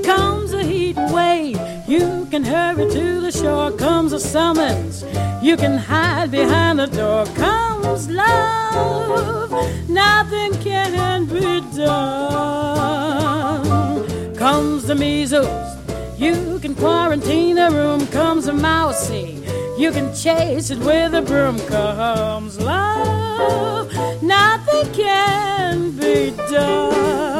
Comes 0.03 0.51
a 0.53 0.63
heat 0.63 0.97
wave, 1.13 1.59
you 1.87 2.27
can 2.31 2.43
hurry 2.43 2.89
to 2.91 3.21
the 3.21 3.31
shore. 3.31 3.71
Comes 3.71 4.13
a 4.13 4.19
summons, 4.19 5.05
you 5.43 5.55
can 5.57 5.77
hide 5.77 6.31
behind 6.31 6.79
the 6.79 6.87
door. 6.87 7.25
Comes 7.35 8.09
love, 8.09 9.51
nothing 9.87 10.53
can 10.63 11.25
be 11.25 11.61
done. 11.77 13.44
Comes 14.45 14.85
the 14.85 14.93
measles, 14.93 15.49
you 16.19 16.59
can 16.59 16.75
quarantine 16.75 17.55
the 17.55 17.71
room. 17.71 18.05
Comes 18.09 18.45
a 18.45 18.53
mousy, 18.53 19.43
you 19.75 19.89
can 19.91 20.13
chase 20.13 20.69
it 20.69 20.77
with 20.77 21.15
a 21.15 21.23
broom. 21.23 21.57
Comes 21.61 22.59
love, 22.59 23.91
nothing 24.21 24.93
can 24.93 25.97
be 25.97 26.29
done. 26.51 27.34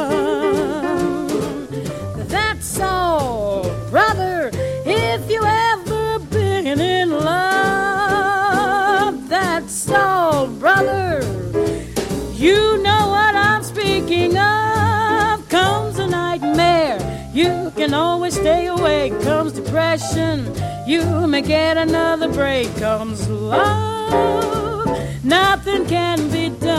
Can 17.86 17.94
always 17.94 18.34
stay 18.34 18.66
awake. 18.66 19.12
Comes 19.22 19.52
depression, 19.52 20.52
you 20.88 21.28
may 21.28 21.40
get 21.40 21.76
another 21.76 22.28
break. 22.32 22.74
Comes 22.78 23.28
love, 23.28 24.88
nothing 25.22 25.86
can 25.86 26.28
be 26.32 26.48
done. 26.48 26.74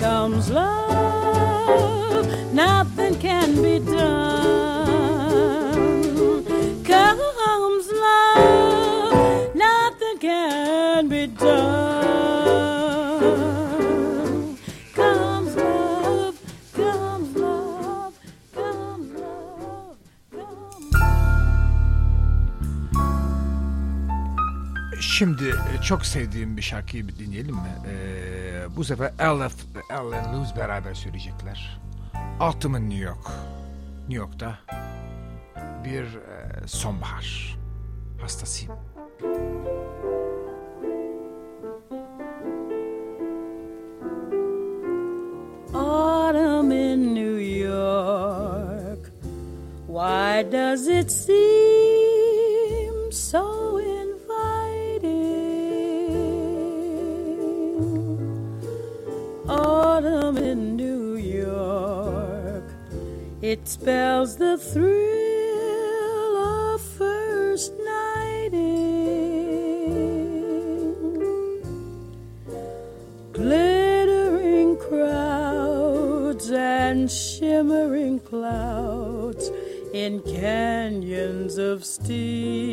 Comes 0.00 0.50
love, 0.50 2.26
nothing 2.52 3.14
can 3.20 3.62
be 3.62 3.78
done. 3.78 4.31
Şimdi 25.22 25.48
e, 25.48 25.82
çok 25.82 26.06
sevdiğim 26.06 26.56
bir 26.56 26.62
şarkıyı 26.62 27.08
bir 27.08 27.18
dinleyelim 27.18 27.54
mi? 27.54 27.72
E, 27.88 28.76
bu 28.76 28.84
sefer 28.84 29.12
Ella, 29.18 29.48
Ella 29.90 30.32
Luz 30.32 30.56
beraber 30.56 30.94
söyleyecekler. 30.94 31.80
Autumn 32.40 32.74
in 32.74 32.90
New 32.90 33.04
York. 33.04 33.26
New 34.08 34.14
York'ta 34.14 34.58
bir 35.84 36.02
e, 36.02 36.66
sonbahar 36.66 37.58
hastasıyım. 38.20 38.72
autumn 45.74 46.72
in 46.72 47.14
New 47.14 47.44
York. 47.68 49.10
Why 49.86 50.42
does 50.52 50.88
it 50.88 51.10
seem 51.10 51.61
It 63.52 63.68
spells 63.68 64.36
the 64.36 64.56
thrill 64.56 66.36
of 66.38 66.80
first 66.80 67.74
nighting 67.84 68.72
glittering 73.34 74.78
crowds 74.78 76.50
and 76.50 77.10
shimmering 77.10 78.20
clouds 78.20 79.50
in 79.92 80.22
canyons 80.22 81.58
of 81.58 81.84
steel. 81.84 82.71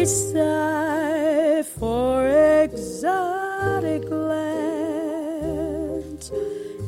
May 0.00 0.06
sigh 0.06 1.62
for 1.78 2.26
exotic 2.62 4.08
lands. 4.08 5.52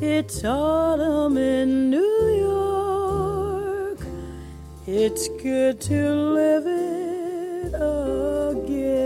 It's 0.01 0.43
autumn 0.43 1.37
in 1.37 1.91
New 1.91 2.27
York. 2.47 3.99
It's 4.87 5.27
good 5.43 5.79
to 5.81 6.13
live 6.39 6.65
it 6.65 7.73
again. 7.75 9.03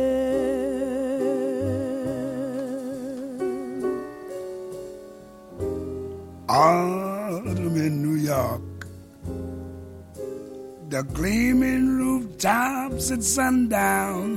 Autumn 6.47 7.75
in 7.75 8.01
New 8.01 8.15
York. 8.15 8.61
The 10.89 11.03
gleaming 11.03 11.86
rooftops 12.37 13.11
at 13.11 13.23
sundown. 13.23 14.36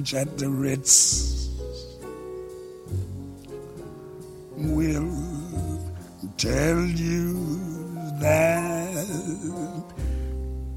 At 0.00 0.38
the 0.38 0.48
Ritz 0.48 1.50
will 4.56 5.12
tell 6.38 6.80
you 6.80 7.34
that 8.18 9.04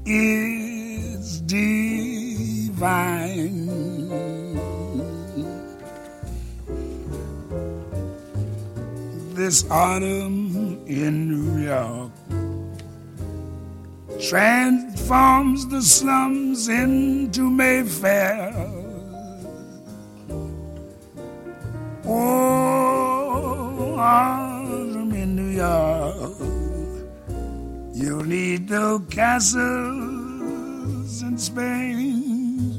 it's 0.04 1.40
divine. 1.40 2.04
This 9.32 9.64
autumn 9.70 10.84
in 10.86 11.28
New 11.30 11.64
York 11.64 12.12
transforms 14.20 15.66
the 15.68 15.80
slums 15.80 16.68
into 16.68 17.50
Mayfair. 17.50 18.53
Castles 29.34 31.22
in 31.22 31.36
Spain. 31.36 32.78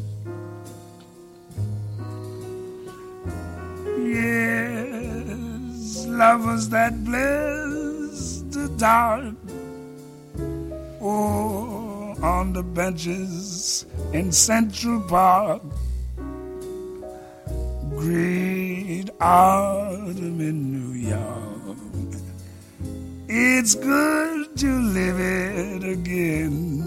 Yes, 4.00 6.06
lovers 6.08 6.70
that 6.70 7.04
bless 7.04 8.44
the 8.56 8.70
dark. 8.78 9.36
Oh, 11.02 12.15
on 12.24 12.54
the 12.54 12.63
benches 12.63 13.86
in 14.13 14.32
Central 14.32 15.02
Park. 15.02 15.62
Great 17.98 19.10
autumn 19.20 20.39
in 20.39 20.72
New 20.72 21.10
York. 21.10 21.78
It's 23.28 23.76
good 23.76 24.35
to 24.58 24.80
live 24.80 25.20
it 25.20 25.84
again. 25.84 26.85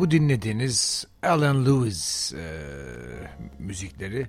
Bu 0.00 0.10
dinlediğiniz 0.10 1.06
Alan 1.22 1.66
Lewis 1.66 2.32
e, 2.34 2.62
müzikleri 3.58 4.26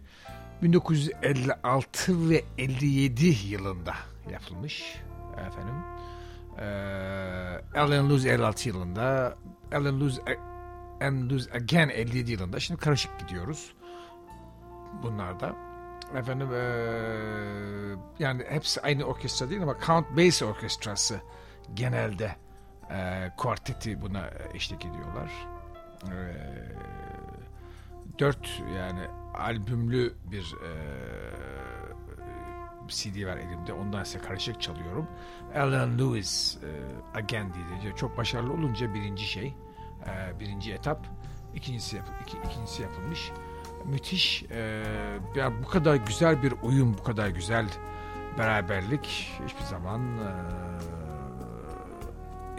1956 0.62 2.30
ve 2.30 2.44
57 2.58 3.26
yılında 3.26 3.94
yapılmış 4.32 4.96
efendim. 5.48 5.76
E, 6.58 6.66
Alan 7.80 8.10
Lewis 8.10 8.26
56 8.26 8.70
yılında, 8.70 9.36
Alan 9.74 10.00
Lewis, 10.02 10.20
Alan 11.02 11.30
Lewis 11.30 11.48
Again 11.56 11.90
57 11.90 12.32
yılında. 12.32 12.60
Şimdi 12.60 12.80
karışık 12.80 13.20
gidiyoruz 13.20 13.74
bunlarda. 15.04 15.56
Efendim 16.16 16.54
e, 16.54 16.64
yani 18.20 18.44
hepsi 18.50 18.82
aynı 18.82 19.04
orkestra 19.04 19.50
değil 19.50 19.64
ama 19.64 19.76
Count 19.86 20.18
Basie 20.18 20.48
Orkestrası 20.48 21.22
genelde 21.74 22.36
e, 22.90 23.32
kuarteti 23.38 24.02
buna 24.02 24.30
eşlik 24.54 24.86
ediyorlar. 24.86 25.51
E, 26.04 26.16
dört 28.20 28.64
yani 28.78 29.02
albümlü 29.34 30.14
bir 30.32 30.56
e, 30.66 30.72
CD 32.92 33.26
var 33.26 33.38
elimde. 33.38 33.74
Ondan 33.74 34.04
size 34.04 34.20
karışık 34.20 34.62
çalıyorum. 34.62 35.08
Alan 35.56 36.00
Lewis 36.00 36.58
e, 36.58 36.70
Again 37.18 37.54
diye 37.82 37.96
çok 37.96 38.18
başarılı 38.18 38.54
olunca 38.54 38.94
birinci 38.94 39.24
şey, 39.24 39.54
e, 40.08 40.40
birinci 40.40 40.74
etap, 40.74 41.08
ikincisi 41.56 41.96
yap, 41.96 42.06
iki, 42.22 42.38
ikincisi 42.38 42.82
yapılmış. 42.82 43.32
Müthiş. 43.86 44.44
E, 44.52 44.84
ya 45.36 45.64
bu 45.64 45.68
kadar 45.68 45.96
güzel 45.96 46.44
bir 46.44 46.54
uyum, 46.64 46.98
bu 46.98 47.04
kadar 47.04 47.28
güzel 47.28 47.66
beraberlik 48.38 49.34
hiçbir 49.46 49.64
zaman 49.64 50.02
e, 50.18 50.32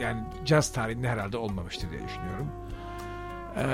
yani 0.02 0.24
caz 0.44 0.72
tarihinde 0.72 1.09
herhalde 1.09 1.37
olmamıştır 1.37 1.90
diye 1.90 2.05
düşünüyorum. 2.05 2.48
Ee, 3.57 3.65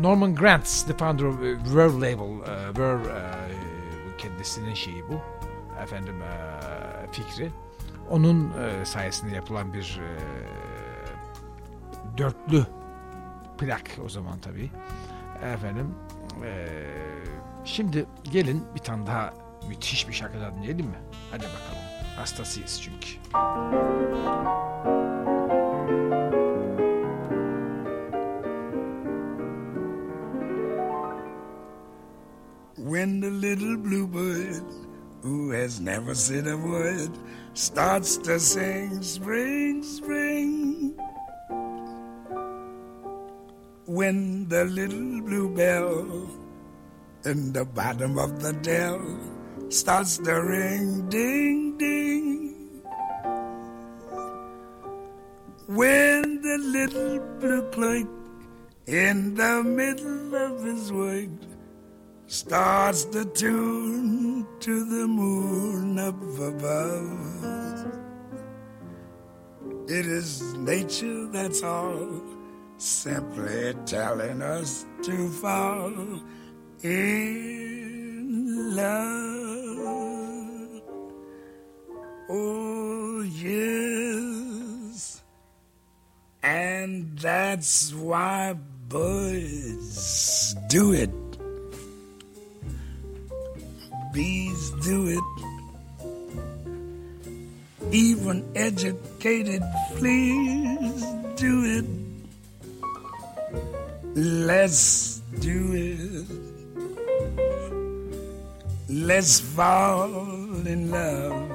Norman 0.00 0.34
Granz, 0.34 0.86
the 0.86 0.92
founder 0.92 1.26
of 1.26 1.34
uh, 1.34 1.76
Verve 1.76 1.94
Label, 2.00 2.38
uh, 2.40 2.78
Verve 2.78 3.08
uh, 3.08 4.18
kendisinin 4.18 4.74
şeyi 4.74 5.08
bu, 5.08 5.20
efendim 5.82 6.14
fikri. 7.12 7.50
Onun 8.10 8.52
sayesinde 8.84 9.34
yapılan 9.34 9.72
bir 9.72 10.00
dörtlü 12.18 12.66
plak 13.58 13.90
o 14.04 14.08
zaman 14.08 14.38
tabii. 14.38 14.70
Efendim, 15.54 15.94
şimdi 17.64 18.06
gelin 18.22 18.64
bir 18.74 18.80
tane 18.80 19.06
daha 19.06 19.34
müthiş 19.68 20.08
bir 20.08 20.12
şarkıdan 20.12 20.56
dinleyelim 20.56 20.86
mi? 20.86 20.98
Hadi 21.30 21.42
bakalım. 21.42 21.84
Hastasıyız 22.16 22.82
çünkü. 22.82 23.08
When 33.04 33.20
the 33.20 33.28
little 33.28 33.76
bluebird, 33.76 34.64
who 35.20 35.50
has 35.50 35.78
never 35.78 36.14
said 36.14 36.46
a 36.46 36.56
word, 36.56 37.10
starts 37.52 38.16
to 38.24 38.40
sing 38.40 39.02
spring, 39.02 39.82
spring. 39.82 40.96
When 43.84 44.48
the 44.48 44.64
little 44.64 45.20
bluebell 45.20 46.30
in 47.26 47.52
the 47.52 47.66
bottom 47.66 48.16
of 48.18 48.40
the 48.40 48.54
dell 48.54 49.04
starts 49.68 50.16
to 50.24 50.32
ring, 50.40 51.06
ding, 51.10 51.76
ding. 51.76 52.54
When 55.66 56.40
the 56.40 56.56
little 56.56 57.18
blue 57.38 57.70
clerk 57.70 58.08
in 58.86 59.34
the 59.34 59.62
middle 59.62 60.34
of 60.34 60.64
his 60.64 60.90
work 60.90 61.53
starts 62.26 63.04
to 63.06 63.24
tune 63.26 64.46
to 64.60 64.84
the 64.84 65.06
moon 65.06 65.98
up 65.98 66.20
above. 66.38 67.90
It 69.88 70.06
is 70.06 70.54
nature 70.54 71.26
that's 71.26 71.62
all, 71.62 72.22
simply 72.78 73.74
telling 73.84 74.40
us 74.40 74.86
to 75.02 75.28
fall 75.28 75.92
in 76.82 78.74
love. 78.74 80.82
Oh, 82.30 83.20
yes. 83.20 85.22
And 86.42 87.18
that's 87.18 87.92
why 87.92 88.54
birds 88.88 90.54
do 90.68 90.92
it. 90.92 91.10
Bees 94.14 94.70
do 94.82 95.08
it. 95.08 95.24
Even 97.90 98.44
educated 98.54 99.62
fleas 99.96 101.04
do 101.34 101.64
it. 101.76 101.84
Let's 104.14 105.20
do 105.40 105.72
it. 105.74 106.26
Let's 108.88 109.40
fall 109.40 110.64
in 110.64 110.92
love. 110.92 111.50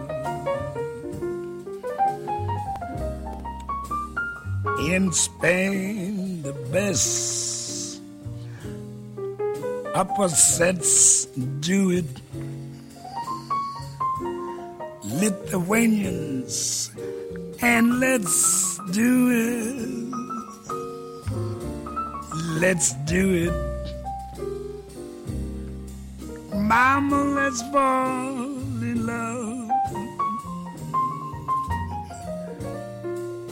In 4.82 5.14
Spain, 5.14 6.44
the 6.44 6.54
best 6.74 8.02
sets 10.28 11.26
do 11.62 11.92
it. 11.92 12.19
Lithuanians, 15.20 16.92
and 17.62 18.00
let's 18.00 18.80
do 18.92 19.30
it. 19.32 19.90
Let's 22.62 22.94
do 23.06 23.34
it. 23.46 23.54
Mama, 26.56 27.24
let's 27.36 27.62
fall 27.64 28.46
in 28.82 29.06
love. 29.06 29.70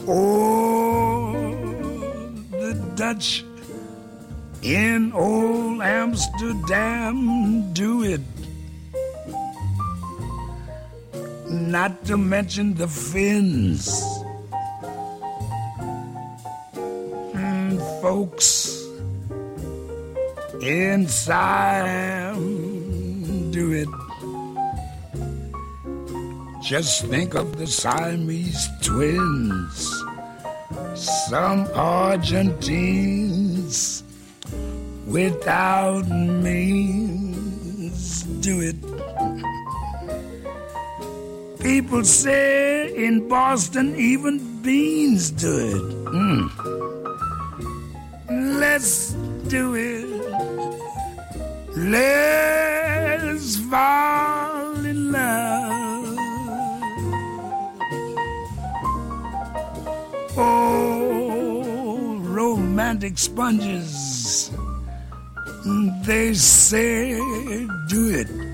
Oh, 0.08 1.32
the 2.50 2.72
Dutch 2.94 3.44
in 4.62 5.12
old 5.12 5.82
Amsterdam 5.82 7.72
do 7.74 8.02
it. 8.04 8.20
Not 11.68 12.04
to 12.06 12.16
mention 12.16 12.72
the 12.74 12.88
fins. 12.88 14.00
Mm, 17.36 17.76
folks 18.00 18.86
in 20.62 21.06
Siam 21.06 22.40
do 23.50 23.72
it. 23.72 23.88
Just 26.64 27.04
think 27.04 27.34
of 27.34 27.58
the 27.58 27.66
Siamese 27.66 28.66
twins. 28.80 29.92
Some 31.28 31.68
Argentines 31.74 34.02
without 35.06 36.08
means 36.08 38.22
do 38.40 38.62
it. 38.62 38.87
People 41.68 42.02
say 42.02 42.94
in 42.96 43.28
Boston 43.28 43.94
even 43.94 44.62
beans 44.62 45.30
do 45.30 45.52
it. 45.76 45.82
Mm. 46.16 46.48
Let's 48.58 49.12
do 49.48 49.74
it. 49.74 50.08
Let's 51.76 53.58
fall 53.68 54.82
in 54.86 55.12
love. 55.12 56.16
Oh, 60.38 62.18
romantic 62.22 63.18
sponges. 63.18 64.50
They 66.06 66.32
say 66.32 67.12
do 67.88 68.08
it. 68.20 68.47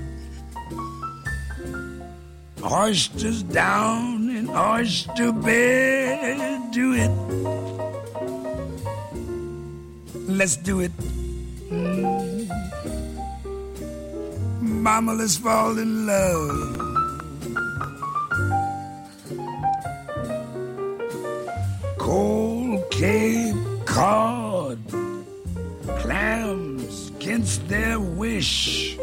Oysters 2.71 3.43
down 3.43 4.29
in 4.29 4.49
oyster 4.49 5.31
bed, 5.31 6.71
do 6.71 6.93
it. 6.93 7.11
Let's 10.27 10.57
do 10.57 10.79
it. 10.79 10.91
Mm. 11.69 12.49
Mama, 14.61 15.13
let's 15.13 15.37
fall 15.37 15.77
in 15.77 16.07
love. 16.07 16.77
Cold 21.99 22.83
Cape 22.89 23.55
Cod, 23.85 24.79
clams 25.99 27.09
against 27.09 27.67
their 27.67 27.99
wish, 27.99 28.97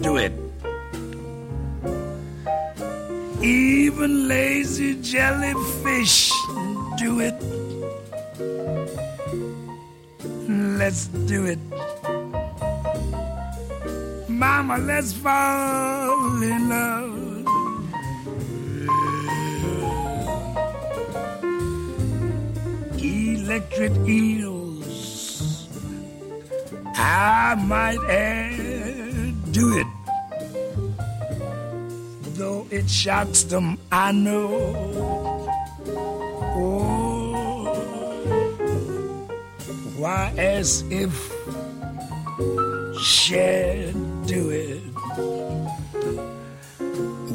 do 0.00 0.16
it. 0.16 0.35
Even 4.06 4.28
lazy 4.28 4.94
jellyfish, 5.02 6.30
do 6.96 7.18
it. 7.18 7.34
Let's 10.78 11.08
do 11.26 11.46
it. 11.46 11.58
Mama, 14.28 14.78
let's 14.78 15.12
fall 15.12 16.40
in 16.40 16.68
love. 16.68 17.46
Electric 23.02 23.92
eels, 24.06 25.68
I 26.94 27.56
might 27.58 27.98
add, 28.08 29.52
do 29.52 29.78
it. 29.78 29.95
It 32.76 32.90
shocks 32.90 33.42
them, 33.44 33.78
I 33.90 34.12
know. 34.12 34.46
Oh, 36.58 37.64
why, 39.96 40.34
as 40.36 40.84
if 40.90 41.10
shed 43.00 43.94
do 44.26 44.50
it. 44.50 44.82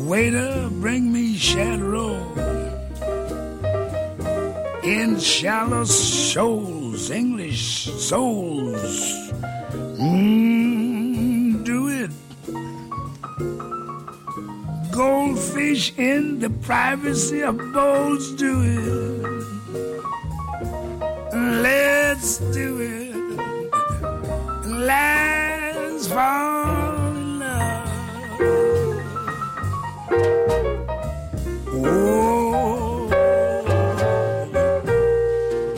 Waiter, 0.07 0.69
bring 0.73 1.11
me 1.11 1.35
shad 1.37 1.81
roll 1.81 2.21
in 4.83 5.19
shallow 5.19 5.85
shoals, 5.85 7.09
English 7.09 7.89
souls. 7.97 9.31
Mm, 9.97 10.50
Goldfish 15.61 15.93
in 15.95 16.39
the 16.39 16.49
privacy 16.49 17.41
of 17.41 17.55
bowls, 17.71 18.31
do 18.31 18.63
it. 18.63 19.21
Let's 21.61 22.39
do 22.51 22.81
it. 22.81 23.15
Let's 24.65 26.07
fall 26.07 27.07
in 27.09 27.39
love. 27.39 27.89
Oh, 31.85 33.07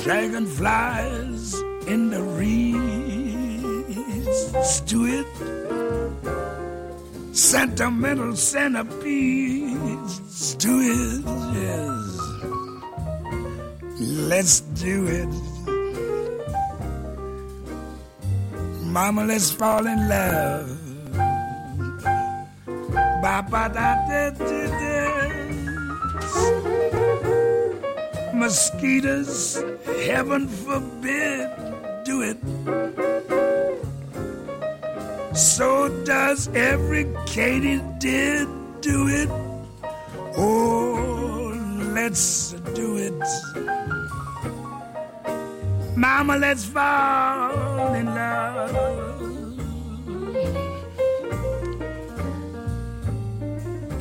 dragonflies 0.01 1.61
in 1.87 2.09
the 2.09 2.21
reeds, 2.39 3.21
do 4.87 5.05
it. 5.19 5.27
Sentimental 7.35 8.35
centipedes, 8.35 9.52
do 10.63 10.79
it, 10.79 11.21
yes. 11.59 12.07
Let's 14.31 14.61
do 14.79 15.07
it. 15.07 15.27
Mama, 18.85 19.25
let's 19.25 19.51
fall 19.51 19.85
in 19.85 20.07
love. 20.07 20.69
Ba 23.21 23.43
da 23.51 23.67
da 23.67 23.91
da 24.07 24.29
da. 24.39 24.95
Mosquitoes, 28.33 29.61
heaven 30.07 30.47
forbid, 30.47 31.49
do 32.05 32.21
it. 32.21 32.39
So 35.35 35.89
does 36.05 36.47
every 36.55 37.03
katydid 37.27 38.47
do 38.79 39.09
it. 39.09 39.42
Oh, 40.35 41.53
let's 41.93 42.53
do 42.73 42.97
it. 42.97 43.13
Mama, 45.95 46.37
let's 46.37 46.65
fall 46.65 47.93
in 47.93 48.05
love. 48.07 48.71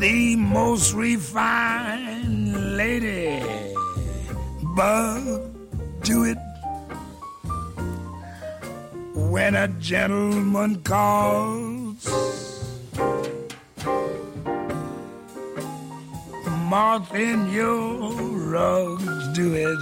The 0.00 0.36
most 0.36 0.94
refined 0.94 2.76
lady, 2.76 3.42
but 4.74 5.20
do 6.02 6.24
it. 6.24 6.38
When 9.14 9.54
a 9.54 9.68
gentleman 9.68 10.82
calls 10.82 11.61
Moth 16.72 17.14
in 17.14 17.52
your 17.52 18.14
rugs, 18.48 19.28
do 19.36 19.52
it. 19.52 19.78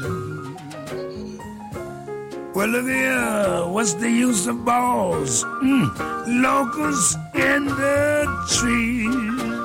Well, 2.52 2.66
look 2.66 2.86
here, 2.86 3.64
what's 3.68 3.94
the 3.94 4.10
use 4.10 4.48
of 4.48 4.64
balls? 4.64 5.44
Mm, 5.62 6.42
locusts 6.42 7.14
in 7.32 7.66
the 7.66 8.26
trees 8.56 9.14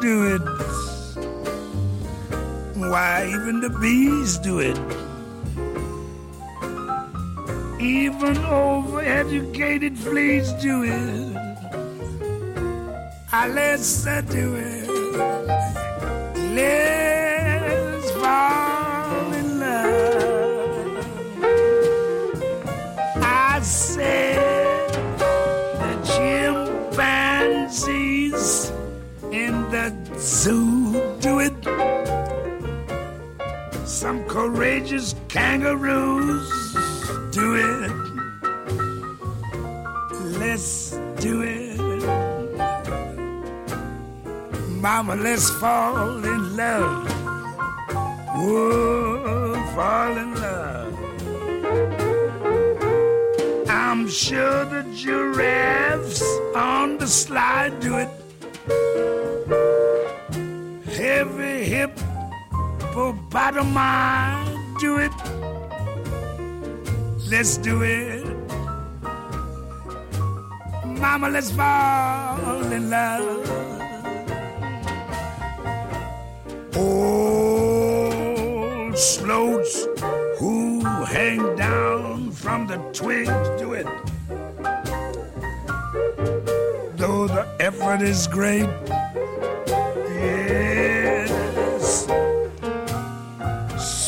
do 0.06 0.36
it. 0.36 0.46
Why, 2.92 3.26
even 3.34 3.60
the 3.60 3.72
bees 3.82 4.38
do 4.38 4.60
it. 4.60 4.78
Even 7.82 8.36
overeducated 8.36 9.98
fleas 9.98 10.54
do 10.62 10.84
it. 10.84 11.36
I 13.32 13.48
let's 13.48 14.04
do 14.04 14.56
it. 14.58 14.88
Let's 16.54 17.15
courageous 34.46 35.16
kangaroos 35.28 36.48
do 37.32 37.56
it. 37.56 37.92
Let's 40.40 40.92
do 41.20 41.42
it. 41.42 41.80
Mama, 44.70 45.16
let's 45.16 45.50
fall 45.50 46.24
in 46.24 46.56
love. 46.56 47.10
Whoa, 48.36 49.56
fall 49.74 50.16
in 50.24 50.36
love. 50.36 50.94
I'm 53.68 54.08
sure 54.08 54.66
the 54.66 54.84
giraffes 54.94 56.22
on 56.56 57.00
the 57.00 57.08
slide 57.08 57.80
do 57.80 57.98
it. 57.98 58.10
Heavy 62.96 63.12
hippopotami 63.30 64.80
do 64.80 65.00
it. 65.00 65.12
Let's 67.30 67.58
do 67.58 67.84
it. 67.84 68.26
Mama, 70.86 71.30
let's 71.30 71.52
fall 71.52 72.72
in 72.72 72.90
love. 72.90 73.50
Old 76.78 77.78
sloats 78.98 79.88
who 80.40 80.82
hang 81.04 81.56
down 81.58 82.32
from 82.32 82.68
the 82.68 82.78
twigs 82.94 83.50
do 83.60 83.74
it. 83.74 83.88
Though 86.96 87.28
the 87.28 87.46
effort 87.60 88.02
is 88.02 88.28
great, 88.28 88.70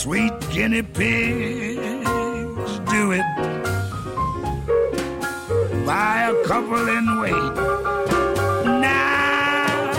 Sweet 0.07 0.39
guinea 0.51 0.83
pigs 0.83 1.81
do 2.89 3.11
it. 3.11 3.27
Buy 5.85 6.31
a 6.31 6.47
couple 6.47 6.87
and 6.87 7.19
wait. 7.19 7.53
Now 8.79 9.91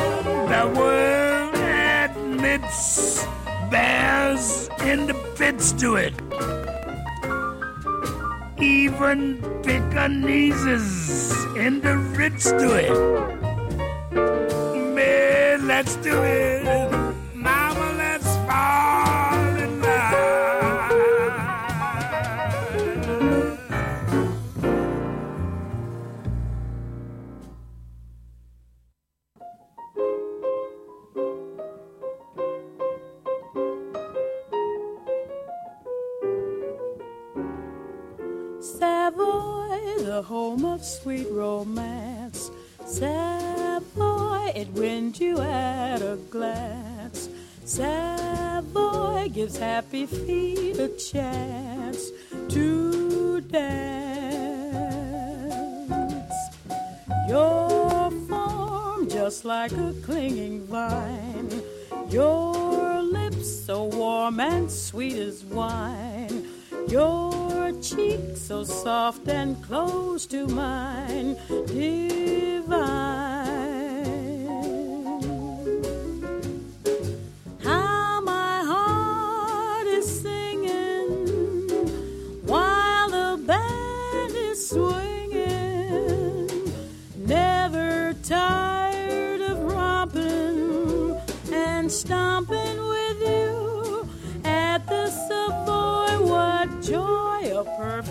the 0.49 0.65
world 0.79 1.55
admits 1.57 3.23
bears 3.71 4.71
in 4.81 5.07
the 5.09 5.15
pits 5.37 5.73
do 5.73 5.97
it. 5.97 6.15
Even 8.59 9.43
Pekingese 9.63 11.35
in 11.55 11.83
the 11.83 11.99
ritz 12.17 12.51
do 12.53 12.73
it. 12.73 12.97
Man, 14.95 15.67
let's 15.67 15.97
do 15.97 16.23
it. 16.23 16.98
Gives 49.49 49.61
happy 49.61 50.05
feet 50.05 50.79
a 50.79 50.89
chance 50.89 52.11
to 52.51 53.41
dance. 53.41 54.75
Your 57.27 58.11
form 58.29 59.09
just 59.09 59.47
like 59.47 59.73
a 59.73 59.95
clinging 60.03 60.67
vine. 60.67 61.63
Your 62.11 63.01
lips 63.01 63.65
so 63.65 63.85
warm 63.85 64.39
and 64.39 64.71
sweet 64.71 65.17
as 65.17 65.43
wine. 65.47 66.47
Your 66.89 67.73
cheek 67.81 68.37
so 68.37 68.65
soft 68.65 69.29
and 69.29 69.57
close 69.65 70.27
to 70.27 70.47
mine. 70.47 71.39
Divine. 71.65 73.48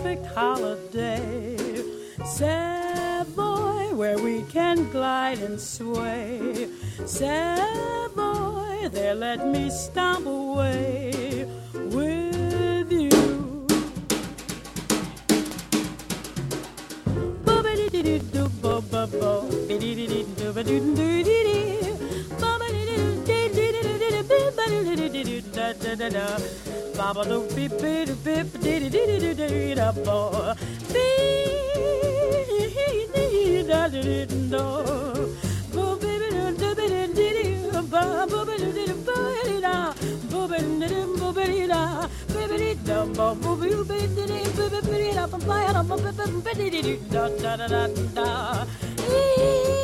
perfect 0.08 0.34
holiday. 0.34 1.56
Savoy, 2.24 3.94
where 3.94 4.18
we 4.18 4.42
can 4.44 4.90
glide 4.90 5.38
and 5.38 5.60
sway. 5.60 6.68
Savoy, 7.04 8.88
there 8.90 9.14
let 9.14 9.46
me 9.46 9.70
stomp 9.70 10.26
away 10.26 11.46
with 11.74 12.92
you 12.92 13.18
da 47.10 47.28
da 47.28 47.56
da 47.56 47.68
da 47.68 47.88
da 48.14 49.77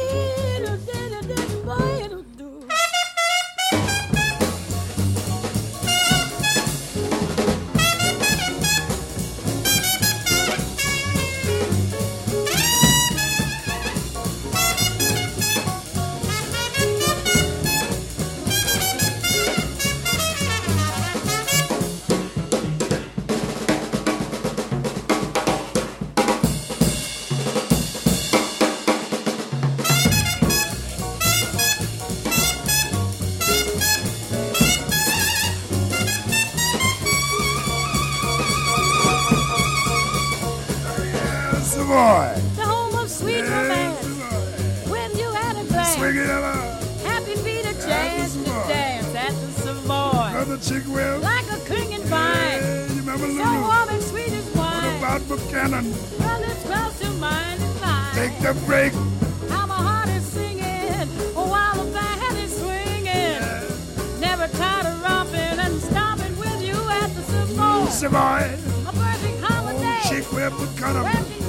romping 65.05 65.59
and 65.59 65.81
stomping 65.83 66.37
with 66.39 66.63
you 66.63 66.77
at 66.91 67.09
the 67.15 67.23
Savoy. 67.23 67.87
Savoy. 67.91 68.43
A 68.89 68.93
perfect 68.93 69.41
holiday. 69.43 70.01
Chick 70.09 70.33
will 70.33 70.51
Buchanan. 70.51 71.05
Wrapped 71.05 71.31
in 71.31 71.43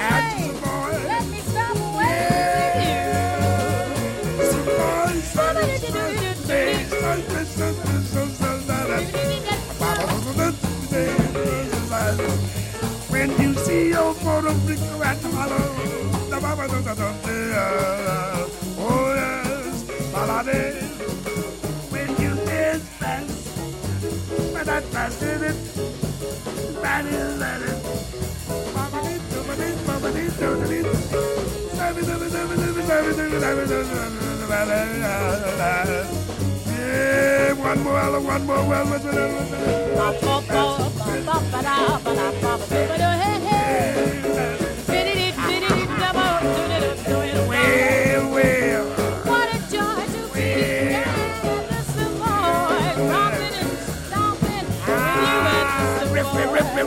At 0.00 0.32
the 0.32 0.38
Savoy. 0.48 0.92
Let 1.08 1.26
me 1.26 1.40
stop 1.40 1.76
away 1.76 2.22
Savoy. 4.50 5.22
When 13.08 13.28
you 13.40 13.54
see 13.54 13.88
your 13.90 14.14
photo 14.14 14.52
flicker 14.64 15.04
at 15.04 15.20
the 15.22 15.28
hollow, 15.28 16.21
oh 18.78 19.14
yes, 19.16 19.84
balade. 20.12 20.60
When 21.90 22.08
you 22.20 22.34
dance 22.44 22.84
fast, 23.00 23.38
but 24.52 24.66
fast 24.92 25.22
in 25.22 25.42
it, 25.44 25.56
that 26.82 27.04
is 27.06 27.38
that 27.38 27.60
it. 27.62 27.78
Yeah, 36.66 37.52
one 37.54 37.80
more, 37.82 38.20
one 38.20 38.46
more, 38.46 38.68
well, 38.68 38.86
well, 38.86 40.12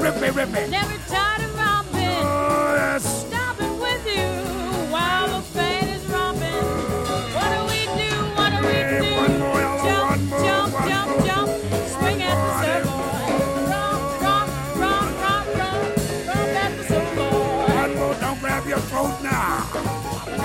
rip, 0.05 0.13
Savoy. 0.15 0.31
rip, 0.41 0.53
rip. 0.53 0.69
Never 0.69 0.97
tired 1.09 1.41
of 1.43 1.55
romping, 1.57 2.17
Oh, 2.25 2.75
yes. 2.77 3.25
stomping 3.27 3.79
with 3.79 4.03
you 4.05 4.27
while 4.93 5.27
the 5.27 5.41
band 5.57 5.89
is 5.95 6.03
romping. 6.05 6.65
What 7.35 7.49
do 7.55 7.59
we 7.71 7.81
do? 8.01 8.11
What 8.37 8.49
do 8.53 8.57
we 8.67 8.73
Hey, 8.73 8.99
do? 9.01 9.15
one 9.15 9.39
more, 9.39 9.61
Ella, 9.61 9.83
jump, 9.87 10.09
one 10.09 10.29
more, 10.29 10.43
jump, 10.45 10.73
one 10.73 10.89
jump, 10.89 11.09
more. 11.11 11.25
jump, 11.27 11.49
swing 11.95 12.19
at 12.23 12.37
the 12.45 12.51
Savoy. 12.61 13.09
Romp, 13.73 14.21
romp, 14.25 14.49
romp, 14.83 15.09
romp, 15.23 15.47
romp, 15.59 15.81
romp 16.29 16.55
at 16.63 16.71
the 16.77 16.83
Savoy. 16.83 17.75
One 17.81 17.93
more, 17.95 18.15
don't 18.23 18.39
grab 18.39 18.63
your 18.67 18.79
throat 18.89 19.15
now. 19.23 19.67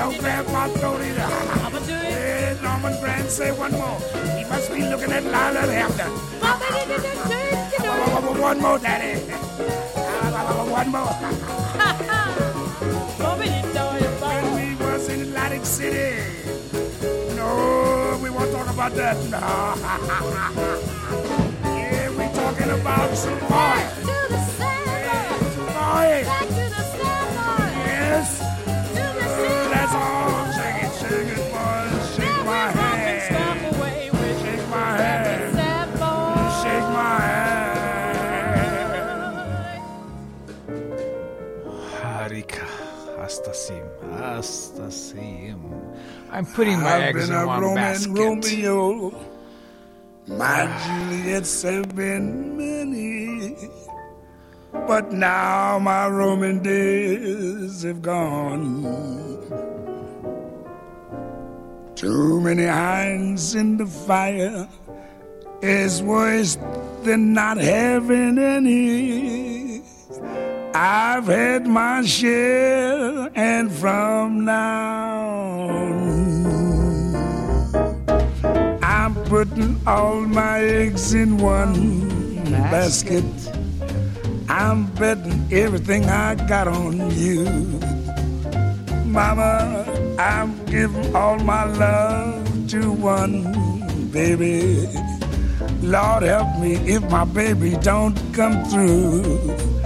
Don't 0.00 0.18
grab 0.18 0.46
my 0.48 0.68
throat 0.78 1.00
either. 1.02 1.28
I'ma 1.64 1.78
do 1.80 1.92
it. 1.94 2.12
Hey, 2.16 2.56
Norman 2.62 2.94
Granz, 3.00 3.32
say 3.32 3.52
one 3.52 3.72
more. 3.72 3.98
He 4.38 4.44
must 4.44 4.72
be 4.72 4.82
looking 4.88 5.12
at 5.12 5.24
Lila 5.24 5.62
Hampton. 5.78 7.49
One 7.90 8.60
more, 8.60 8.78
Daddy. 8.78 9.20
One 10.70 10.90
more. 10.90 11.14
When 14.20 14.54
we 14.54 14.76
was 14.84 15.08
in 15.08 15.20
Atlantic 15.22 15.64
City. 15.64 16.22
No, 17.36 18.18
we 18.22 18.30
won't 18.30 18.52
talk 18.52 18.68
about 18.70 18.92
that. 18.94 19.16
No. 19.30 19.38
yeah, 21.64 22.10
we 22.10 22.24
talking 22.34 22.70
about 22.70 23.16
some 23.16 23.38
boy. 23.40 24.49
Hastasıyım. 43.40 43.86
Hastasıyım. 44.18 45.60
I'm 46.32 46.44
putting 46.44 46.78
my 46.78 46.88
I've 46.88 47.02
eggs 47.02 47.28
been 47.28 47.36
in 47.36 47.42
a 47.42 47.46
one 47.46 47.60
Roman 47.62 47.76
basket. 47.76 48.18
Romeo. 48.18 49.12
My 50.26 50.68
Juliets 50.86 51.62
have 51.62 51.96
been 51.96 52.56
many. 52.56 53.56
But 54.72 55.12
now 55.12 55.78
my 55.78 56.06
Roman 56.08 56.62
days 56.62 57.82
have 57.82 58.02
gone. 58.02 58.84
Too 61.96 62.40
many 62.40 62.68
irons 62.68 63.54
in 63.54 63.78
the 63.78 63.86
fire 63.86 64.68
is 65.62 66.02
worse 66.02 66.58
than 67.04 67.32
not 67.32 67.56
having 67.56 68.38
any. 68.38 69.82
I've 70.72 71.26
had 71.26 71.66
my 71.66 72.02
share, 72.02 73.28
and 73.34 73.72
from 73.72 74.44
now 74.44 75.68
on, 75.68 77.14
I'm 78.82 79.14
putting 79.24 79.80
all 79.86 80.20
my 80.20 80.60
eggs 80.60 81.12
in 81.12 81.38
one 81.38 82.38
basket. 82.48 83.24
I'm 84.48 84.86
betting 84.94 85.46
everything 85.50 86.04
I 86.04 86.36
got 86.46 86.68
on 86.68 87.10
you. 87.16 87.44
Mama, 89.06 89.84
I'm 90.18 90.64
giving 90.66 91.16
all 91.16 91.38
my 91.40 91.64
love 91.64 92.68
to 92.70 92.92
one 92.92 93.42
baby. 94.12 94.86
Lord 95.82 96.22
help 96.22 96.58
me 96.60 96.74
if 96.86 97.02
my 97.10 97.24
baby 97.24 97.76
don't 97.80 98.16
come 98.32 98.64
through. 98.66 99.79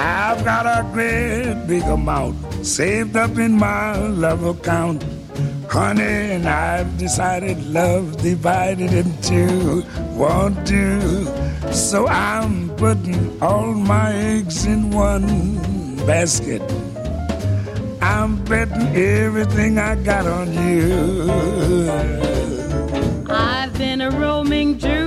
I've 0.00 0.44
got 0.44 0.64
a 0.64 0.88
great 0.92 1.66
big 1.66 1.82
amount 1.82 2.36
saved 2.64 3.16
up 3.16 3.36
in 3.36 3.52
my 3.58 3.96
love 3.96 4.44
account. 4.44 5.04
Honey, 5.68 6.02
and 6.02 6.48
I've 6.48 6.96
decided 6.98 7.58
love 7.66 8.22
divided 8.22 8.92
in 8.92 9.10
two 9.22 9.82
won't 10.12 10.64
do. 10.64 11.26
So 11.72 12.06
I'm 12.06 12.70
putting 12.76 13.42
all 13.42 13.74
my 13.74 14.14
eggs 14.14 14.66
in 14.66 14.90
one 14.90 15.96
basket. 16.06 16.62
I'm 18.00 18.42
betting 18.44 18.94
everything 18.94 19.78
I 19.78 19.96
got 19.96 20.26
on 20.26 20.52
you. 20.52 21.90
I've 23.28 23.76
been 23.76 24.00
a 24.00 24.10
roaming 24.12 24.78
Juliet. 24.78 24.97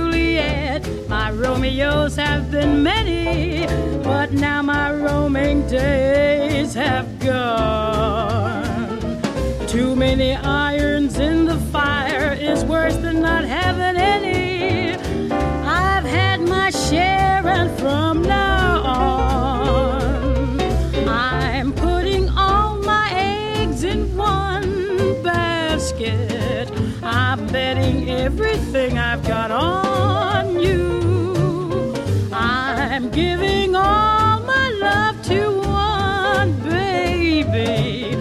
Romeos 1.62 2.16
have 2.16 2.50
been 2.50 2.82
many, 2.82 3.68
but 4.02 4.32
now 4.32 4.62
my 4.62 4.92
roaming 4.92 5.64
days 5.68 6.74
have 6.74 7.20
gone. 7.20 8.98
Too 9.68 9.94
many 9.94 10.34
irons 10.34 11.20
in 11.20 11.44
the 11.44 11.56
fire 11.70 12.32
is 12.32 12.64
worse 12.64 12.96
than 12.96 13.20
not 13.20 13.44
having 13.44 13.96
any. 13.96 14.96
I've 15.64 16.04
had 16.04 16.40
my 16.40 16.70
share, 16.70 17.46
and 17.46 17.70
from 17.78 18.22
now 18.22 18.82
on, 18.82 20.60
I'm 21.08 21.72
putting 21.72 22.28
all 22.30 22.76
my 22.78 23.08
eggs 23.12 23.84
in 23.84 24.16
one 24.16 25.22
basket. 25.22 26.68
I'm 27.04 27.46
betting 27.46 28.10
everything 28.10 28.98
I've 28.98 29.22
got 29.22 29.52
on 29.52 30.31
giving 33.12 33.76
all 33.76 34.40
my 34.40 34.70
love 34.80 35.22
to 35.22 35.60
one 35.60 36.52
baby. 36.62 38.16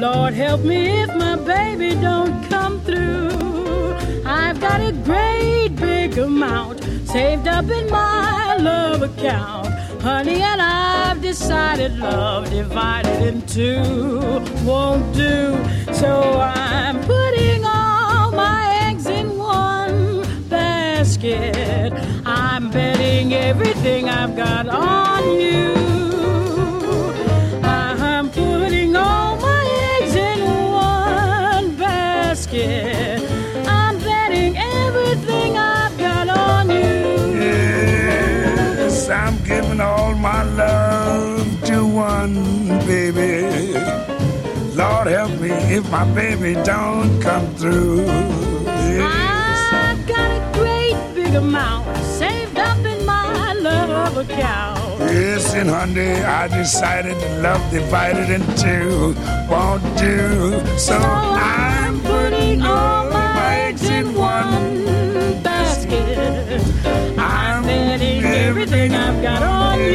Lord 0.00 0.34
help 0.34 0.62
me 0.62 1.02
if 1.02 1.14
my 1.14 1.36
baby 1.36 1.94
don't 2.00 2.42
come 2.48 2.80
through. 2.80 3.94
I've 4.26 4.60
got 4.60 4.80
a 4.80 4.92
great 5.04 5.76
big 5.76 6.18
amount 6.18 6.82
saved 7.06 7.46
up 7.46 7.70
in 7.70 7.88
my 7.88 8.56
love 8.56 9.02
account. 9.02 9.68
Honey, 10.02 10.42
and 10.42 10.60
I've 10.60 11.22
decided 11.22 11.96
love 11.98 12.50
divided 12.50 13.22
in 13.22 13.42
two 13.42 14.42
won't 14.64 15.14
do. 15.14 15.56
So 15.92 16.40
I'm 16.40 17.00
putting 17.04 17.64
all 17.64 18.32
my 18.32 18.88
eggs 18.88 19.06
in 19.06 19.38
one 19.38 20.24
basket. 20.48 21.91
I'm 22.62 22.70
betting 22.70 23.34
everything 23.34 24.08
I've 24.08 24.36
got 24.36 24.68
on 24.68 25.40
you. 25.40 25.74
I'm 27.60 28.30
putting 28.30 28.94
all 28.94 29.36
my 29.38 29.64
eggs 29.98 30.14
in 30.14 30.44
one 30.70 31.74
basket. 31.76 33.20
I'm 33.66 33.98
betting 33.98 34.56
everything 34.56 35.56
I've 35.58 35.98
got 35.98 36.28
on 36.28 36.70
you. 36.70 37.40
Yes, 37.40 39.08
I'm 39.10 39.42
giving 39.42 39.80
all 39.80 40.14
my 40.14 40.44
love 40.44 41.64
to 41.64 41.84
one 41.84 42.68
baby. 42.86 43.72
Lord 44.76 45.08
help 45.08 45.32
me 45.40 45.50
if 45.50 45.90
my 45.90 46.04
baby 46.14 46.54
don't 46.62 47.20
come 47.20 47.52
through. 47.56 48.06
Yes. 48.06 49.72
I've 49.72 50.06
got 50.06 50.30
a 50.30 50.58
great 50.60 50.96
big 51.16 51.34
amount 51.34 51.88
love 54.14 54.30
account. 54.30 54.98
Yes, 55.00 55.54
and 55.54 55.68
honey, 55.68 56.22
I 56.22 56.48
decided 56.48 57.16
love 57.42 57.70
divided 57.70 58.30
in 58.30 58.42
two 58.56 59.14
won't 59.50 59.82
do. 59.98 60.60
So 60.78 60.96
I'm 60.96 62.00
putting 62.00 62.62
all 62.62 63.10
my 63.10 63.60
eggs 63.68 63.88
in 63.88 64.14
one 64.14 65.42
basket. 65.42 66.62
I'm 67.18 67.64
betting 67.64 68.24
everything 68.24 68.94
I've 68.94 69.22
got 69.22 69.42
on 69.42 69.78
you. 69.78 69.92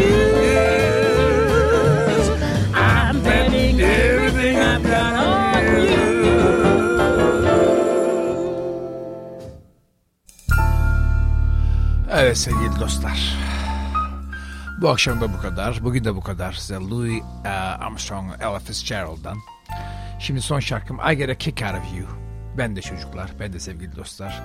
Yes, 0.47 2.29
I'm 2.73 3.21
betting 3.21 3.81
everything 3.81 4.57
I've 4.57 4.83
got 4.83 5.13
on 5.13 5.63
you. 5.63 5.97
Evet 12.09 12.37
sevgili 12.37 12.79
dostlar. 12.79 13.36
Bu 14.81 14.89
akşam 14.89 15.21
da 15.21 15.33
bu 15.33 15.41
kadar. 15.41 15.79
Bugün 15.83 16.03
de 16.03 16.15
bu 16.15 16.21
kadar. 16.21 16.53
Size 16.53 16.75
Louis 16.75 17.21
uh, 17.21 17.81
Armstrong, 17.81 18.31
Ella 18.41 18.59
Fitzgerald'dan. 18.59 19.37
Şimdi 20.19 20.41
son 20.41 20.59
şarkım 20.59 20.99
I 21.11 21.17
Get 21.17 21.29
a 21.29 21.35
Kick 21.35 21.61
Out 21.61 21.75
of 21.75 21.97
You. 21.97 22.07
Ben 22.57 22.75
de 22.75 22.81
çocuklar, 22.81 23.31
ben 23.39 23.53
de 23.53 23.59
sevgili 23.59 23.95
dostlar. 23.95 24.43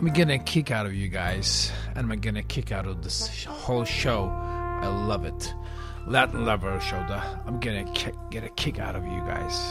I'm 0.00 0.14
gonna 0.14 0.44
kick 0.44 0.70
out 0.70 0.86
of 0.86 0.92
you 0.92 1.10
guys. 1.10 1.72
And 1.96 2.10
I'm 2.10 2.20
gonna 2.20 2.42
kick 2.42 2.72
out 2.72 2.86
of 2.86 3.02
this 3.02 3.46
whole 3.46 3.84
show. 3.84 4.30
I 4.82 4.86
love 5.08 5.28
it. 5.28 5.54
Latin 6.12 6.46
Lover 6.46 6.80
Show'da 6.80 7.22
I'm 7.48 7.60
gonna 7.60 7.94
get 8.30 8.44
a 8.44 8.54
kick 8.56 8.78
out 8.78 8.94
of 8.94 9.04
you 9.04 9.24
guys. 9.26 9.62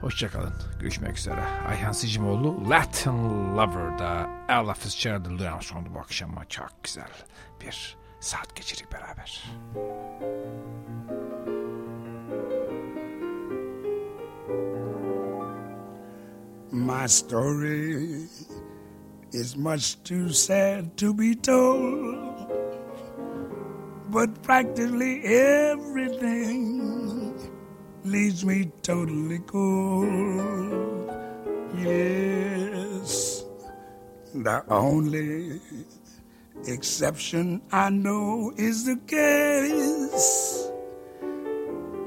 Hoşçakalın. 0.00 0.54
Görüşmek 0.80 1.18
üzere. 1.18 1.44
Ayhan 1.68 1.92
Sicimoğlu 1.92 2.70
Latin 2.70 3.56
Lover'da 3.56 4.30
Ella 4.48 4.74
Fitzgerald 4.74 5.26
Louis 5.26 5.42
Armstrong'da 5.42 5.94
bu 5.94 5.98
akşam 5.98 6.30
çok 6.48 6.84
güzel 6.84 7.08
bir 7.60 8.03
saat 8.24 8.48
beraber. 8.88 9.28
My 16.72 17.04
story 17.04 18.24
is 19.28 19.60
much 19.60 20.00
too 20.08 20.32
sad 20.32 20.96
to 20.96 21.12
be 21.12 21.36
told, 21.36 22.48
but 24.08 24.32
practically 24.40 25.20
everything 25.28 26.56
leaves 28.08 28.40
me 28.40 28.72
totally 28.80 29.44
cold. 29.44 31.12
Yes, 31.76 33.44
the 34.32 34.64
only 34.72 35.60
exception 36.66 37.62
I 37.72 37.90
know 37.90 38.52
is 38.56 38.86
the 38.86 38.96
case 39.06 40.68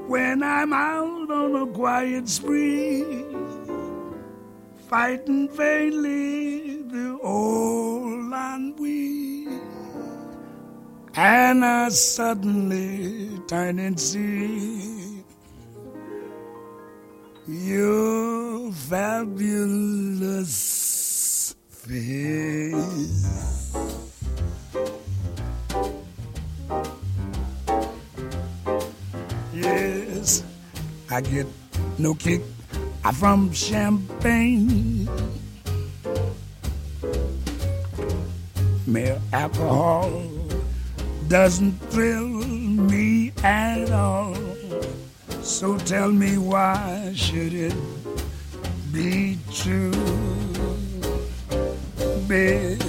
when 0.06 0.42
I'm 0.42 0.72
out 0.72 1.30
on 1.30 1.54
a 1.54 1.66
quiet 1.72 2.28
spree 2.28 3.04
fighting 4.88 5.48
vainly 5.50 6.82
the 6.82 7.18
old 7.22 8.32
ennui. 8.32 9.48
And 11.14 11.64
I 11.64 11.88
suddenly 11.90 13.40
turn 13.48 13.78
and 13.78 13.98
see 14.00 15.24
your 17.46 18.72
fabulous 18.72 20.54
face. 21.68 23.57
I 31.10 31.22
get 31.22 31.46
no 31.98 32.14
kick 32.14 32.42
from 33.14 33.50
champagne. 33.52 35.08
Mere 38.86 39.18
alcohol 39.32 40.22
doesn't 41.28 41.72
thrill 41.90 42.28
me 42.28 43.32
at 43.42 43.90
all. 43.90 44.36
So 45.42 45.78
tell 45.78 46.10
me 46.10 46.36
why 46.36 47.12
should 47.16 47.54
it 47.54 47.74
be 48.92 49.38
true? 49.50 49.92
Babe, 52.28 52.82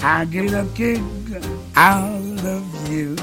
I 0.00 0.24
get 0.24 0.54
a 0.54 0.66
kick 0.74 1.02
out 1.76 2.44
of 2.44 2.90
you. 2.90 3.16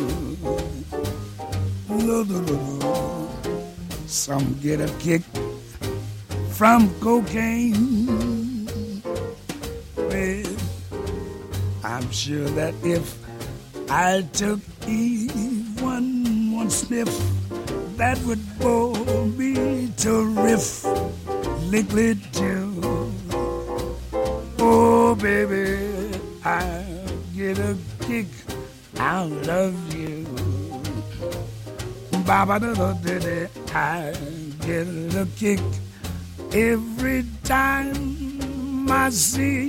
Some 4.10 4.58
get 4.60 4.82
a 4.82 4.92
kick 4.98 5.22
from 6.50 6.90
cocaine. 7.00 8.18
Well, 9.96 10.56
I'm 11.84 12.10
sure 12.12 12.50
that 12.58 12.74
if 12.84 13.16
I 13.88 14.24
took 14.34 14.60
even 14.88 16.52
one 16.52 16.72
sniff, 16.72 17.08
that 17.98 18.18
would 18.26 18.42
bore 18.58 19.26
me 19.38 19.94
to 19.98 20.26
riff 20.26 20.84
liquid 21.70 22.18
too. 22.34 23.14
Oh, 24.58 25.14
baby, 25.22 26.20
I 26.44 26.84
get 27.36 27.60
a 27.60 27.78
kick 28.02 28.26
out 28.98 29.48
of 29.48 29.94
you. 29.94 30.26
Baba 32.26 32.60
da 32.60 32.74
da 32.74 32.94
da 32.94 33.20
da. 33.20 33.39
I 33.74 34.14
get 34.66 34.88
a 35.16 35.28
kick. 35.38 35.60
Every 36.52 37.26
time 37.44 38.90
I 38.90 39.10
see 39.12 39.69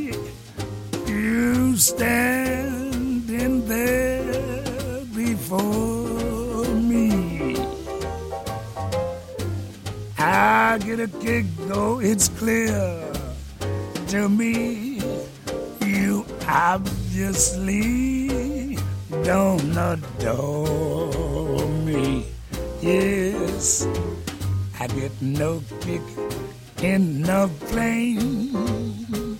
the 27.40 27.48
plane. 27.72 29.38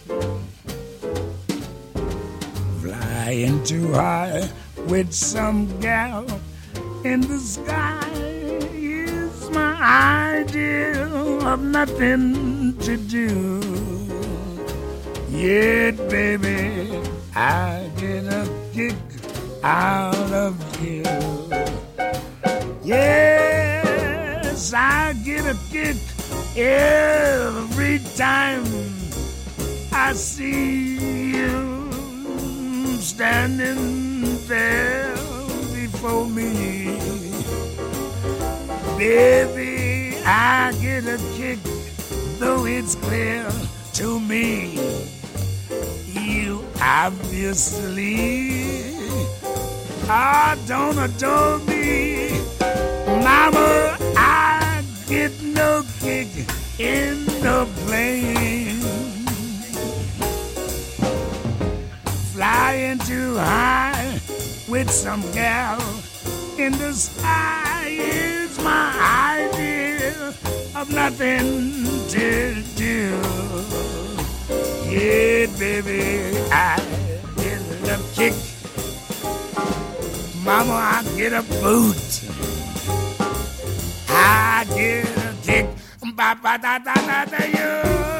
Flying 2.80 3.62
too 3.64 3.92
high 3.92 4.48
with 4.88 5.12
some 5.12 5.68
gal 5.80 6.24
in 7.04 7.20
the 7.20 7.38
sky 7.38 8.08
is 8.72 9.50
my 9.50 9.74
idea 10.40 11.06
of 11.52 11.60
nothing 11.60 12.78
to 12.78 12.96
do. 12.96 13.60
Yet, 15.28 15.96
baby, 16.08 17.02
I 17.34 17.90
get 17.98 18.24
a 18.24 18.48
kick 18.72 18.96
out 19.62 20.32
of 20.32 20.54
you. 20.82 21.04
Yes, 22.82 24.72
I 24.72 25.12
get 25.22 25.44
a 25.44 25.56
kick 25.70 26.09
every 26.56 28.00
time 28.16 28.64
I 29.92 30.12
see 30.12 30.96
you 31.36 31.92
standing 33.00 34.36
there 34.46 35.14
before 35.74 36.26
me. 36.26 36.98
Baby, 38.98 40.16
I 40.26 40.72
get 40.80 41.04
a 41.06 41.18
kick, 41.36 41.58
though 42.38 42.66
it's 42.66 42.94
clear 42.96 43.50
to 43.94 44.20
me. 44.20 44.78
You 46.08 46.64
obviously 46.82 48.20
I 50.08 50.58
don't 50.66 50.98
adore 50.98 51.60
me. 51.60 52.30
Mama, 53.06 53.96
I 54.16 54.82
get 55.06 55.40
no 55.42 55.84
in 56.10 57.24
the 57.40 57.68
plane. 57.86 58.80
Flying 62.32 62.98
too 62.98 63.36
high 63.36 64.18
with 64.68 64.90
some 64.90 65.22
gal 65.32 65.80
in 66.58 66.72
the 66.78 66.92
sky 66.92 67.86
is 67.88 68.58
my 68.64 68.90
idea 69.38 70.34
of 70.74 70.90
nothing 70.92 71.84
to 72.08 72.60
do. 72.74 73.20
Yeah, 74.90 75.46
baby, 75.58 76.36
I 76.50 76.76
get 77.36 77.62
a 77.88 77.98
kick. 78.16 78.34
Mama, 80.42 80.72
I 80.72 81.04
get 81.16 81.32
a 81.32 81.42
boot. 81.62 82.24
I 84.08 84.66
get 84.74 85.06
a 85.16 85.34
kick. 85.46 85.79
Ba 86.16 86.34
ba 86.42 86.58
da 86.58 86.78
da 86.78 86.94
da 86.94 87.24
da 87.24 87.44
you. 87.46 88.19